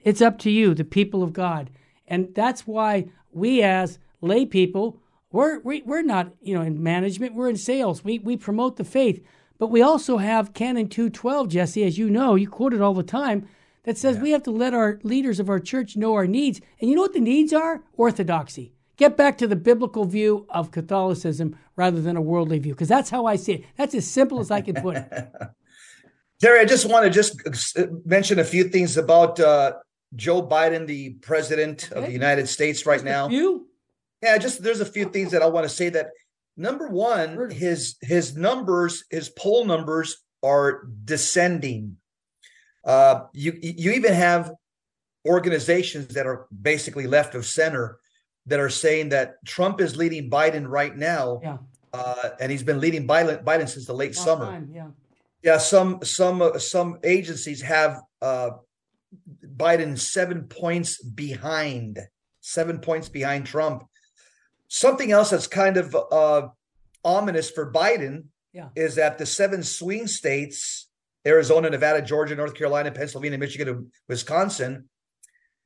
[0.00, 1.70] It's up to you, the people of God.
[2.06, 5.00] And that's why we as lay people,
[5.30, 8.02] we're, we, are we are not, you know, in management, we're in sales.
[8.04, 9.22] We, we promote the faith.
[9.58, 13.02] But we also have Canon 212, Jesse, as you know, you quote it all the
[13.02, 13.48] time,
[13.84, 14.22] that says yeah.
[14.22, 16.60] we have to let our leaders of our church know our needs.
[16.80, 17.82] And you know what the needs are?
[17.96, 18.72] Orthodoxy.
[18.96, 23.10] Get back to the biblical view of Catholicism rather than a worldly view, because that's
[23.10, 23.64] how I see it.
[23.76, 25.12] That's as simple as I can put it.
[26.40, 27.40] Terry, I just want to just
[28.04, 29.74] mention a few things about uh,
[30.14, 31.98] Joe Biden, the president okay.
[31.98, 33.28] of the United States right just now.
[33.28, 33.66] few?
[34.22, 36.10] Yeah, just there's a few things that I want to say that
[36.58, 41.98] Number one, his his numbers, his poll numbers are descending.
[42.84, 44.52] Uh, you you even have
[45.24, 48.00] organizations that are basically left of center
[48.46, 51.58] that are saying that Trump is leading Biden right now, yeah.
[51.92, 54.46] uh, and he's been leading Biden, Biden since the late summer.
[54.46, 54.88] Time, yeah,
[55.44, 55.58] yeah.
[55.58, 58.50] Some some uh, some agencies have uh,
[59.56, 62.00] Biden seven points behind,
[62.40, 63.84] seven points behind Trump.
[64.68, 66.48] Something else that's kind of uh,
[67.04, 68.68] ominous for Biden yeah.
[68.76, 70.88] is that the seven swing states
[71.26, 74.88] Arizona, Nevada, Georgia, North Carolina, Pennsylvania, Michigan, and Wisconsin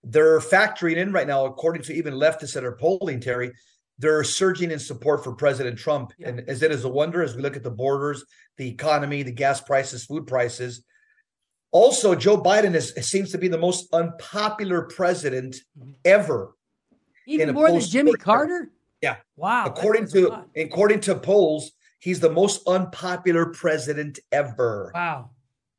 [0.05, 3.53] they're factoring in right now, according to even leftists that are polling, Terry,
[3.99, 6.13] they're surging in support for President Trump.
[6.19, 6.29] Yeah.
[6.29, 8.25] And as it is a wonder, as we look at the borders,
[8.57, 10.85] the economy, the gas prices, food prices,
[11.71, 15.57] Also, Joe Biden is seems to be the most unpopular president
[16.05, 16.55] ever.
[17.27, 18.71] Even more than Jimmy Carter.
[19.03, 19.17] Yeah.
[19.37, 19.67] Wow.
[19.67, 24.91] according to according to polls, he's the most unpopular president ever.
[24.95, 25.31] wow.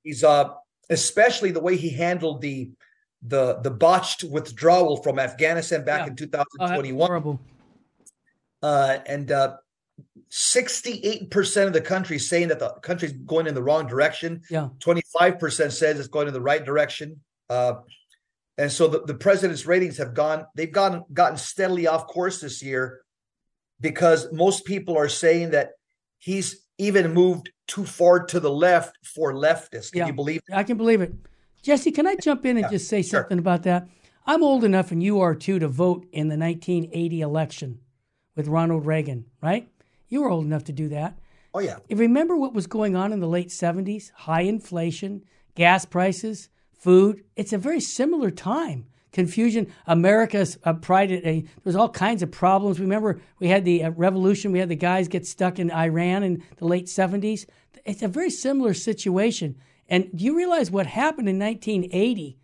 [0.03, 0.49] He's uh
[0.89, 2.69] especially the way he handled the
[3.25, 6.07] the the botched withdrawal from Afghanistan back Yeah.
[6.07, 7.07] in Oh, 2021.
[7.07, 7.39] horrible.
[8.61, 9.55] uh, and uh,
[10.29, 14.41] 68% of the country saying that the country's going in the wrong direction.
[14.49, 14.69] Yeah.
[14.79, 17.21] 25% says it's going in the right direction.
[17.49, 17.75] Uh,
[18.57, 22.61] and so the, the president's ratings have gone, they've gone gotten steadily off course this
[22.63, 23.02] year
[23.83, 25.73] because most people are saying that
[26.17, 29.91] he's even moved too far to the left for leftists.
[29.91, 30.07] Can Yeah.
[30.07, 30.53] you believe it?
[30.55, 31.13] I can believe it.
[31.61, 33.21] Jesse, can I jump in and Yeah, just say sure.
[33.21, 33.87] something about that?
[34.25, 37.79] I'm old enough, and you are too, to vote in the 1980 election
[38.35, 39.67] with Ronald Reagan, right?
[40.07, 41.19] You were old enough to do that.
[41.53, 41.77] Oh, yeah.
[41.89, 44.11] You remember what was going on in the late 70s?
[44.15, 45.23] High inflation,
[45.55, 47.23] gas prices, food.
[47.35, 48.85] It's a very similar time.
[49.13, 49.71] Confusion.
[49.87, 51.11] America's uh, pride.
[51.11, 52.79] uh, there was all kinds of problems.
[52.79, 54.51] Remember, we had the uh, revolution.
[54.51, 57.45] We had the guys get stuck in Iran in the late 70s.
[57.85, 59.55] It's a very similar situation.
[59.87, 62.37] And do you realize what happened in 1980?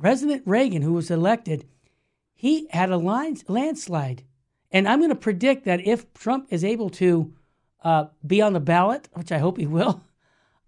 [0.00, 1.66] President Reagan, who was elected,
[2.34, 4.24] he had a line, landslide.
[4.70, 7.32] And I'm going to predict that if Trump is able to
[7.82, 10.02] uh, be on the ballot, which I hope he will,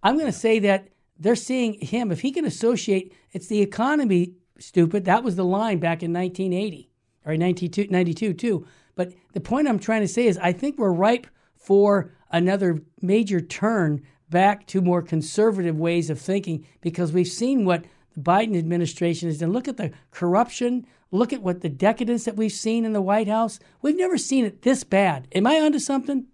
[0.03, 0.89] I'm going to say that
[1.19, 2.13] they're seeing him.
[2.13, 5.05] If he can associate, it's the economy, stupid.
[5.05, 6.91] That was the line back in 1980
[7.25, 8.67] or 92, 92 too.
[8.95, 13.41] But the point I'm trying to say is I think we're ripe for another major
[13.41, 17.85] turn back to more conservative ways of thinking because we've seen what
[18.15, 19.53] the Biden administration has done.
[19.53, 20.87] Look at the corruption.
[21.11, 23.59] Look at what the decadence that we've seen in the White House.
[23.81, 25.29] We've never seen it this bad.
[25.33, 26.27] Am I onto something?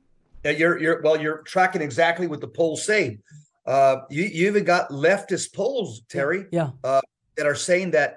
[0.45, 3.21] Yeah, you're you're well, you're tracking exactly what the polls say.
[3.67, 6.71] Uh, you you even got leftist polls, Terry, Yeah.
[7.37, 8.17] That are saying that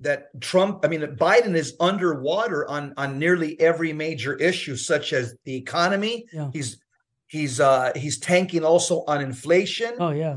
[0.00, 5.36] that Trump, I mean Biden is underwater on on nearly every major issue, such as
[5.44, 6.26] the economy.
[6.32, 6.50] Yeah.
[6.52, 6.78] He's
[7.26, 10.36] he's uh he's tanking also on inflation, Oh, yeah.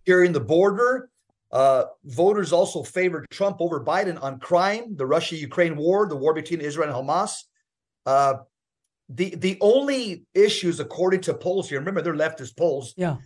[0.00, 1.08] securing the border.
[1.52, 6.60] Uh, voters also favored Trump over Biden on crime, the Russia-Ukraine war, the war between
[6.60, 7.32] Israel and Hamas.
[8.04, 8.34] Uh,
[9.08, 13.16] the the only issues, according to polls here, remember they're leftist polls, Yeah.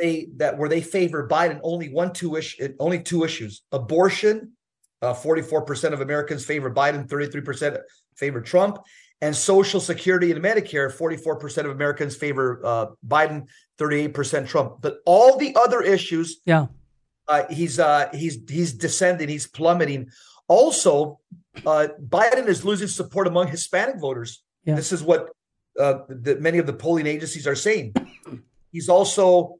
[0.00, 3.62] They that where they favor Biden only one two issue only two issues.
[3.72, 4.52] Abortion
[5.02, 7.78] uh, 44% of Americans favor Biden 33%
[8.16, 8.78] favor Trump.
[9.22, 13.46] And social security and Medicare 44% of Americans favor uh, Biden
[13.78, 14.80] 38% Trump.
[14.80, 16.66] But all the other issues Yeah.
[17.28, 20.08] uh, he's uh, he's he's descending he's plummeting.
[20.48, 21.20] Also
[21.66, 24.42] uh, Biden is losing support among Hispanic voters.
[24.64, 24.74] Yeah.
[24.74, 25.30] this is what
[25.78, 27.94] uh, the, many of the polling agencies are saying.
[28.72, 29.59] He's also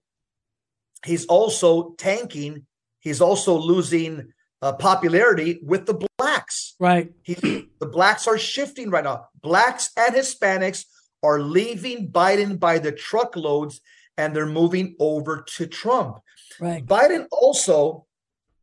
[1.05, 2.67] he's also tanking.
[3.01, 4.33] He's also losing
[4.63, 6.75] uh, popularity with the blacks.
[6.79, 7.13] Right.
[7.23, 9.29] He, the blacks are shifting right now.
[9.43, 10.85] Blacks and Hispanics
[11.23, 13.81] are leaving Biden by the truckloads,
[14.17, 16.19] and they're moving over to Trump.
[16.61, 16.85] Right.
[16.85, 18.07] Biden also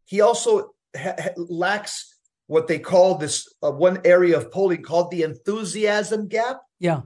[0.07, 2.15] he also ha- ha- lacks
[2.47, 6.61] what they call this uh, one area of polling called the enthusiasm gap.
[6.79, 7.01] Yeah.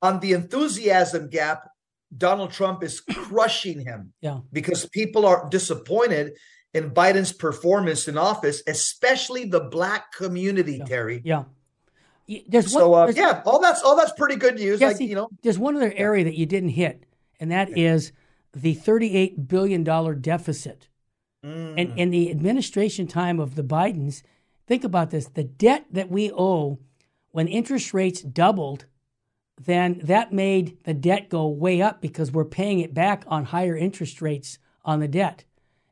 [0.00, 1.68] On the enthusiasm gap,
[2.16, 4.40] Donald Trump is crushing him Yeah.
[4.52, 6.32] because people are disappointed
[6.74, 11.20] in Biden's performance in office, especially the black community, Terry.
[11.24, 11.44] Yeah.
[12.46, 14.80] There's So uh, there's- yeah, all that's all that's pretty good news.
[14.80, 17.04] Like Jesse, you know, there's one other area that you didn't hit,
[17.40, 18.12] and that is
[18.54, 19.82] the $38 billion
[20.20, 20.88] deficit.
[21.44, 21.74] Mm.
[21.78, 24.22] And in the administration time of the Bidens,
[24.66, 26.78] think about this the debt that we owe
[27.30, 28.84] when interest rates doubled,
[29.64, 33.76] then that made the debt go way up because we're paying it back on higher
[33.76, 35.44] interest rates on the debt.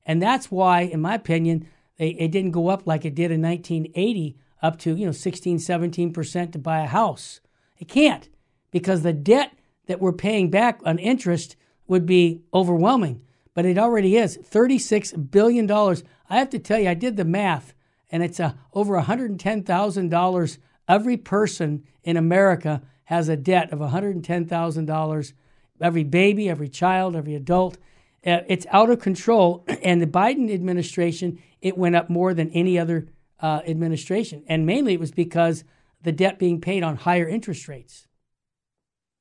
[0.04, 4.36] And that's why, in my opinion, it didn't go up like it did in 1980
[4.62, 7.40] up to, you know, 16, 17% to buy a house.
[7.78, 8.28] It can't
[8.70, 9.52] because the debt
[9.86, 11.56] that we're paying back on interest
[11.86, 13.22] would be overwhelming.
[13.54, 15.70] But it already is $36 billion.
[15.70, 17.74] I have to tell you, I did the math,
[18.10, 20.58] and it's uh, over $110,000.
[20.88, 25.32] Every person in America has a debt of $110,000.
[25.80, 27.78] Every baby, every child, every adult.
[28.24, 29.64] Uh, it's out of control.
[29.82, 33.08] And the Biden administration, it went up more than any other
[33.40, 34.42] uh, administration.
[34.48, 35.64] And mainly it was because
[36.02, 38.06] the debt being paid on higher interest rates.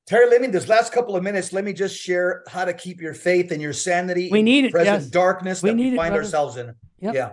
[0.07, 1.51] Terry, let me this last couple of minutes.
[1.51, 4.29] Let me just share how to keep your faith and your sanity.
[4.31, 5.09] We in need it, present yes.
[5.09, 6.23] darkness We that need we find brother.
[6.23, 6.75] ourselves in.
[6.99, 7.15] Yep.
[7.15, 7.31] Yeah.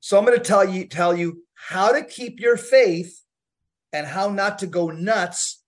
[0.00, 3.22] So I'm going to tell you tell you how to keep your faith
[3.92, 5.61] and how not to go nuts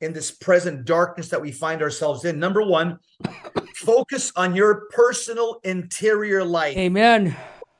[0.00, 2.38] in this present darkness that we find ourselves in.
[2.38, 2.98] Number one,
[3.76, 6.76] focus on your personal interior life.
[6.76, 7.36] Amen.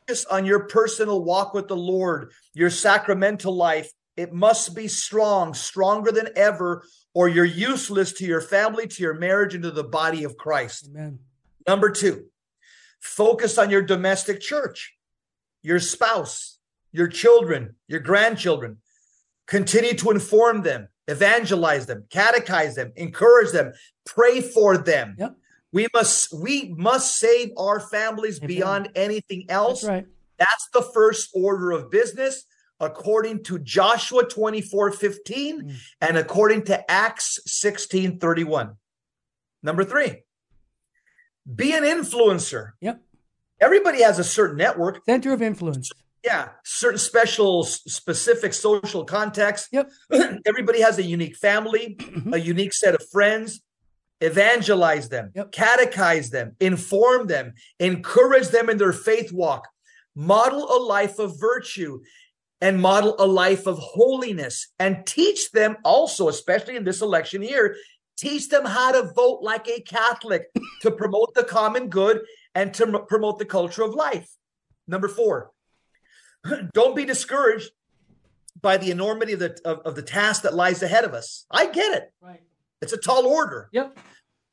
[0.06, 3.90] Focus on your personal walk with the Lord, your sacramental life.
[4.16, 9.14] It must be strong, stronger than ever, or you're useless to your family, to your
[9.14, 10.88] marriage, and to the body of Christ.
[10.90, 11.20] Amen.
[11.66, 12.26] Number two,
[13.00, 14.94] focus on your domestic church,
[15.62, 16.58] your spouse,
[16.92, 18.78] your children, your grandchildren.
[19.46, 23.72] Continue to inform them, evangelize them, catechize them, encourage them,
[24.06, 25.16] pray for them.
[25.18, 25.36] Yep.
[25.72, 28.48] We must we must save our families Amen.
[28.48, 29.82] beyond anything else.
[29.82, 30.06] That's right.
[30.38, 32.44] That's the first order of business
[32.80, 35.74] according to Joshua 24 15 Mm.
[36.00, 38.76] and according to Acts 16 31.
[39.62, 40.22] Number three,
[41.54, 42.70] be an influencer.
[42.80, 43.02] Yep.
[43.60, 45.04] Everybody has a certain network.
[45.04, 45.90] Center of influence.
[46.24, 49.68] Yeah, certain special, specific social context.
[49.72, 49.90] Yep.
[50.46, 52.34] Everybody has a unique family, Mhm.
[52.34, 53.60] a unique set of friends.
[54.20, 55.52] Evangelize them, Yep.
[55.52, 59.66] catechize them, inform them, encourage them in their faith walk,
[60.14, 62.00] model a life of virtue,
[62.60, 67.74] and model a life of holiness, and teach them also, especially in this election year,
[68.18, 70.50] teach them how to vote like a Catholic
[70.82, 72.20] to promote the common good
[72.54, 74.28] and to promote the culture of life.
[74.86, 75.50] Number four,
[76.72, 77.70] don't be discouraged
[78.60, 81.46] by the enormity of the of, of the task that lies ahead of us.
[81.50, 82.12] I get it.
[82.20, 82.42] Right.
[82.82, 83.68] It's a tall order.
[83.72, 83.98] Yep.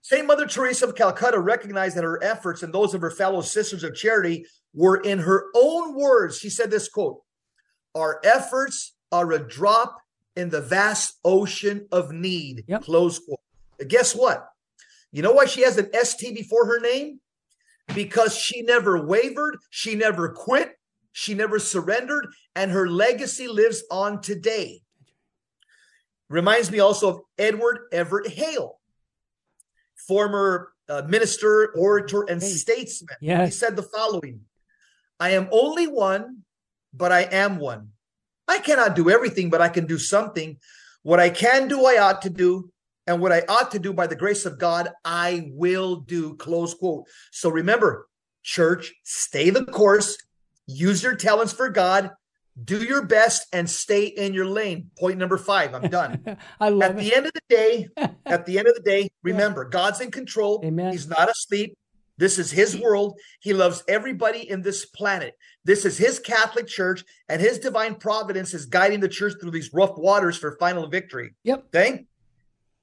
[0.01, 3.83] Saint Mother Teresa of Calcutta recognized that her efforts and those of her fellow sisters
[3.83, 6.38] of charity were in her own words.
[6.38, 7.21] She said this quote,
[7.93, 9.97] our efforts are a drop
[10.35, 12.63] in the vast ocean of need.
[12.67, 12.83] Yep.
[12.83, 13.39] Close quote.
[13.88, 14.47] Guess what?
[15.11, 17.19] You know why she has an ST before her name?
[17.93, 20.76] Because she never wavered, she never quit,
[21.18, 24.84] she never surrendered, and her legacy lives on today.
[26.30, 28.80] Reminds me also of Edward Everett Hale,
[30.07, 32.49] former uh, minister, orator, and Hey.
[32.49, 33.18] statesman.
[33.20, 33.57] He Yes.
[33.57, 34.41] said the following
[35.20, 36.43] I am only one,
[36.93, 37.93] but I am one.
[38.47, 40.59] I cannot do everything, but I can do something.
[41.01, 42.72] What I can do, I ought to do.
[43.07, 46.36] And what I ought to do by the grace of God, I will do.
[46.36, 47.05] Close quote.
[47.32, 48.07] So remember,
[48.43, 50.15] church, stay the course,
[50.68, 52.11] use your talents for God,
[52.63, 54.89] do your best, and stay in your lane.
[54.99, 55.74] Point number five.
[55.74, 56.38] I'm done.
[56.59, 57.03] I love At it.
[57.03, 57.88] the end of the day,
[58.26, 60.61] at the end of the day, remember, God's in control.
[60.65, 60.91] Amen.
[60.91, 61.78] He's not asleep.
[62.20, 63.20] This is his world.
[63.41, 65.36] He loves everybody in this planet.
[65.65, 69.72] This is his Catholic Church, and his divine providence is guiding the church through these
[69.72, 71.36] rough waters for final victory.
[71.43, 71.65] Yep.
[71.76, 72.05] Okay.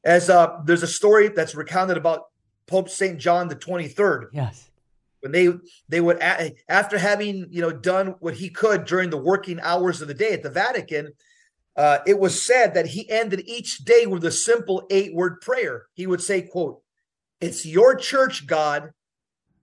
[0.05, 2.27] As uh, there's a story that's recounted about
[2.69, 4.71] Pope Saint John the 23rd Yes.
[5.25, 5.49] When they
[5.89, 6.19] they would
[6.69, 10.35] after having you know done what he could during the working hours of the day
[10.35, 11.13] at the Vatican,
[11.77, 15.87] uh, it was said that he ended each day with a simple eight word prayer.
[15.95, 16.83] He would say, "quote
[17.41, 18.91] It's your church, God.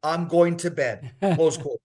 [0.02, 1.80] I'm going to bed." Close quote.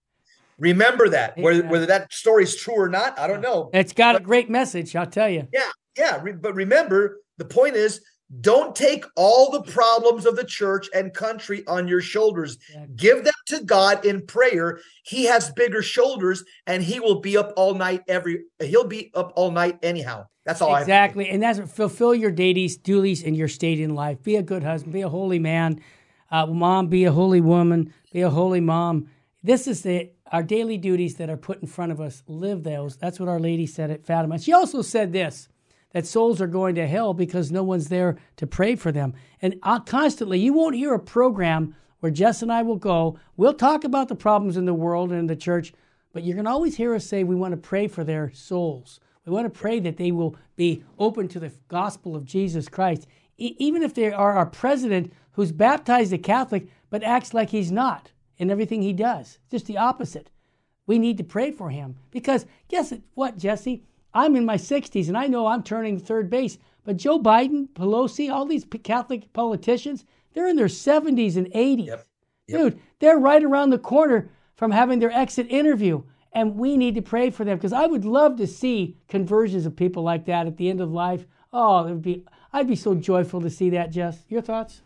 [0.57, 1.37] Remember that.
[1.37, 3.69] Whether whether that story is true or not, I don't know.
[3.73, 5.47] It's got a great message, I'll tell you.
[5.95, 8.01] Yeah, re- but remember, the point is
[8.41, 12.57] don't take all the problems of the church and country on your shoulders.
[12.95, 14.79] Give them to God in prayer.
[15.03, 19.31] He has bigger shoulders and he will be up all night every he'll be up
[19.35, 20.25] all night anyhow.
[20.45, 20.91] That's all I have to say.
[20.91, 21.29] Exactly.
[21.29, 24.21] And that's fulfill your duties, duties in your state in life.
[24.23, 25.81] Be a good husband, be a holy man.
[26.29, 29.07] Uh, mom, be a holy woman, be a holy mom.
[29.41, 32.23] This is the our daily duties that are put in front of us.
[32.27, 32.97] Live those.
[32.97, 34.37] That's what Our Lady said at Fatima.
[34.39, 35.47] She also said this
[35.91, 39.13] that souls are going to hell because no one's there to pray for them.
[39.41, 43.17] And constantly, you won't hear a program where Jess and I will go.
[43.35, 45.73] We'll talk about the problems in the world and in the church,
[46.13, 48.99] but you can always hear us say we want to pray for their souls.
[49.25, 53.07] We want to pray that they will be open to the gospel of Jesus Christ,
[53.37, 57.71] e- even if they are our president who's baptized a Catholic but acts like he's
[57.71, 59.39] not in everything he does.
[59.51, 60.29] Just the opposite.
[60.85, 63.83] We need to pray for him because guess what, Jesse?
[64.17, 68.31] I'm in my 60s and I know I'm turning third base, but Joe Biden, Pelosi,
[68.31, 71.85] all these Catholic politicians, they're in their 70s and 80s.
[71.85, 72.07] Yep.
[72.47, 76.01] Dude, they're right around the corner from having their exit interview.
[76.33, 79.75] And we need to pray for them because I would love to see conversions of
[79.75, 81.25] people like that at the end of life.
[81.53, 84.23] Oh, it would be I'd be so joyful to see that, Jess.
[84.29, 84.81] Your thoughts?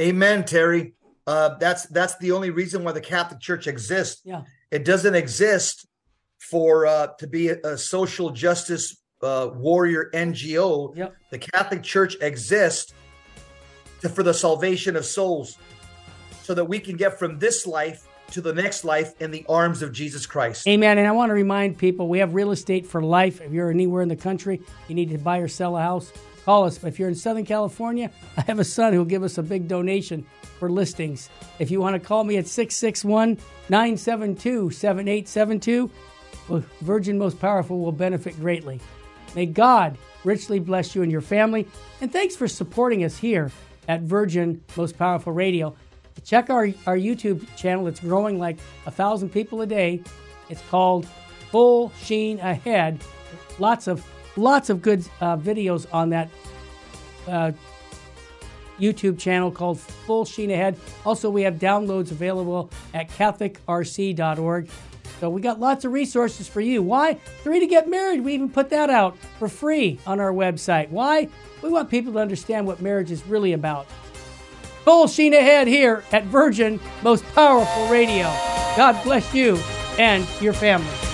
[0.00, 0.94] Amen, Terry.
[1.26, 4.20] Uh, that's that's the only reason why the Catholic Church exists.
[4.24, 4.42] Yeah.
[4.70, 5.86] It doesn't exist
[6.50, 10.96] for uh, to be a, a social justice uh, warrior NGO.
[10.96, 11.14] Yep.
[11.30, 12.92] The Catholic Church exists
[14.00, 15.56] to, for the salvation of souls,
[16.42, 19.82] so that we can get from this life to the next life in the arms
[19.82, 20.66] of Jesus Christ.
[20.66, 20.98] Amen.
[20.98, 23.40] And I want to remind people we have real estate for life.
[23.40, 26.12] If you're anywhere in the country, you need to buy or sell a house,
[26.44, 26.82] call us.
[26.82, 30.26] If you're in Southern California, I have a son who'll give us a big donation
[30.58, 31.30] for listings.
[31.58, 33.38] If you want to call me at 661
[33.68, 35.90] 972 7872,
[36.80, 38.80] Virgin Most Powerful will benefit greatly.
[39.34, 41.66] May God richly bless you and your family.
[42.00, 43.50] And thanks for supporting us here
[43.88, 45.74] at Virgin Most Powerful Radio.
[46.24, 47.86] Check our, our YouTube channel.
[47.86, 50.02] It's growing like a thousand people a day.
[50.48, 51.06] It's called
[51.50, 53.00] Full Sheen Ahead.
[53.58, 54.04] Lots of
[54.36, 56.28] lots of good uh, videos on that
[57.28, 57.52] uh,
[58.78, 60.76] YouTube channel called Full Sheen Ahead.
[61.04, 64.68] Also, we have downloads available at CatholicRC.org.
[65.24, 66.82] So we got lots of resources for you.
[66.82, 67.14] Why?
[67.14, 68.20] Three to get married.
[68.20, 70.90] We even put that out for free on our website.
[70.90, 71.30] Why?
[71.62, 73.86] We want people to understand what marriage is really about.
[74.84, 78.24] Full sheen ahead here at Virgin Most Powerful Radio.
[78.76, 79.56] God bless you
[79.98, 81.13] and your family.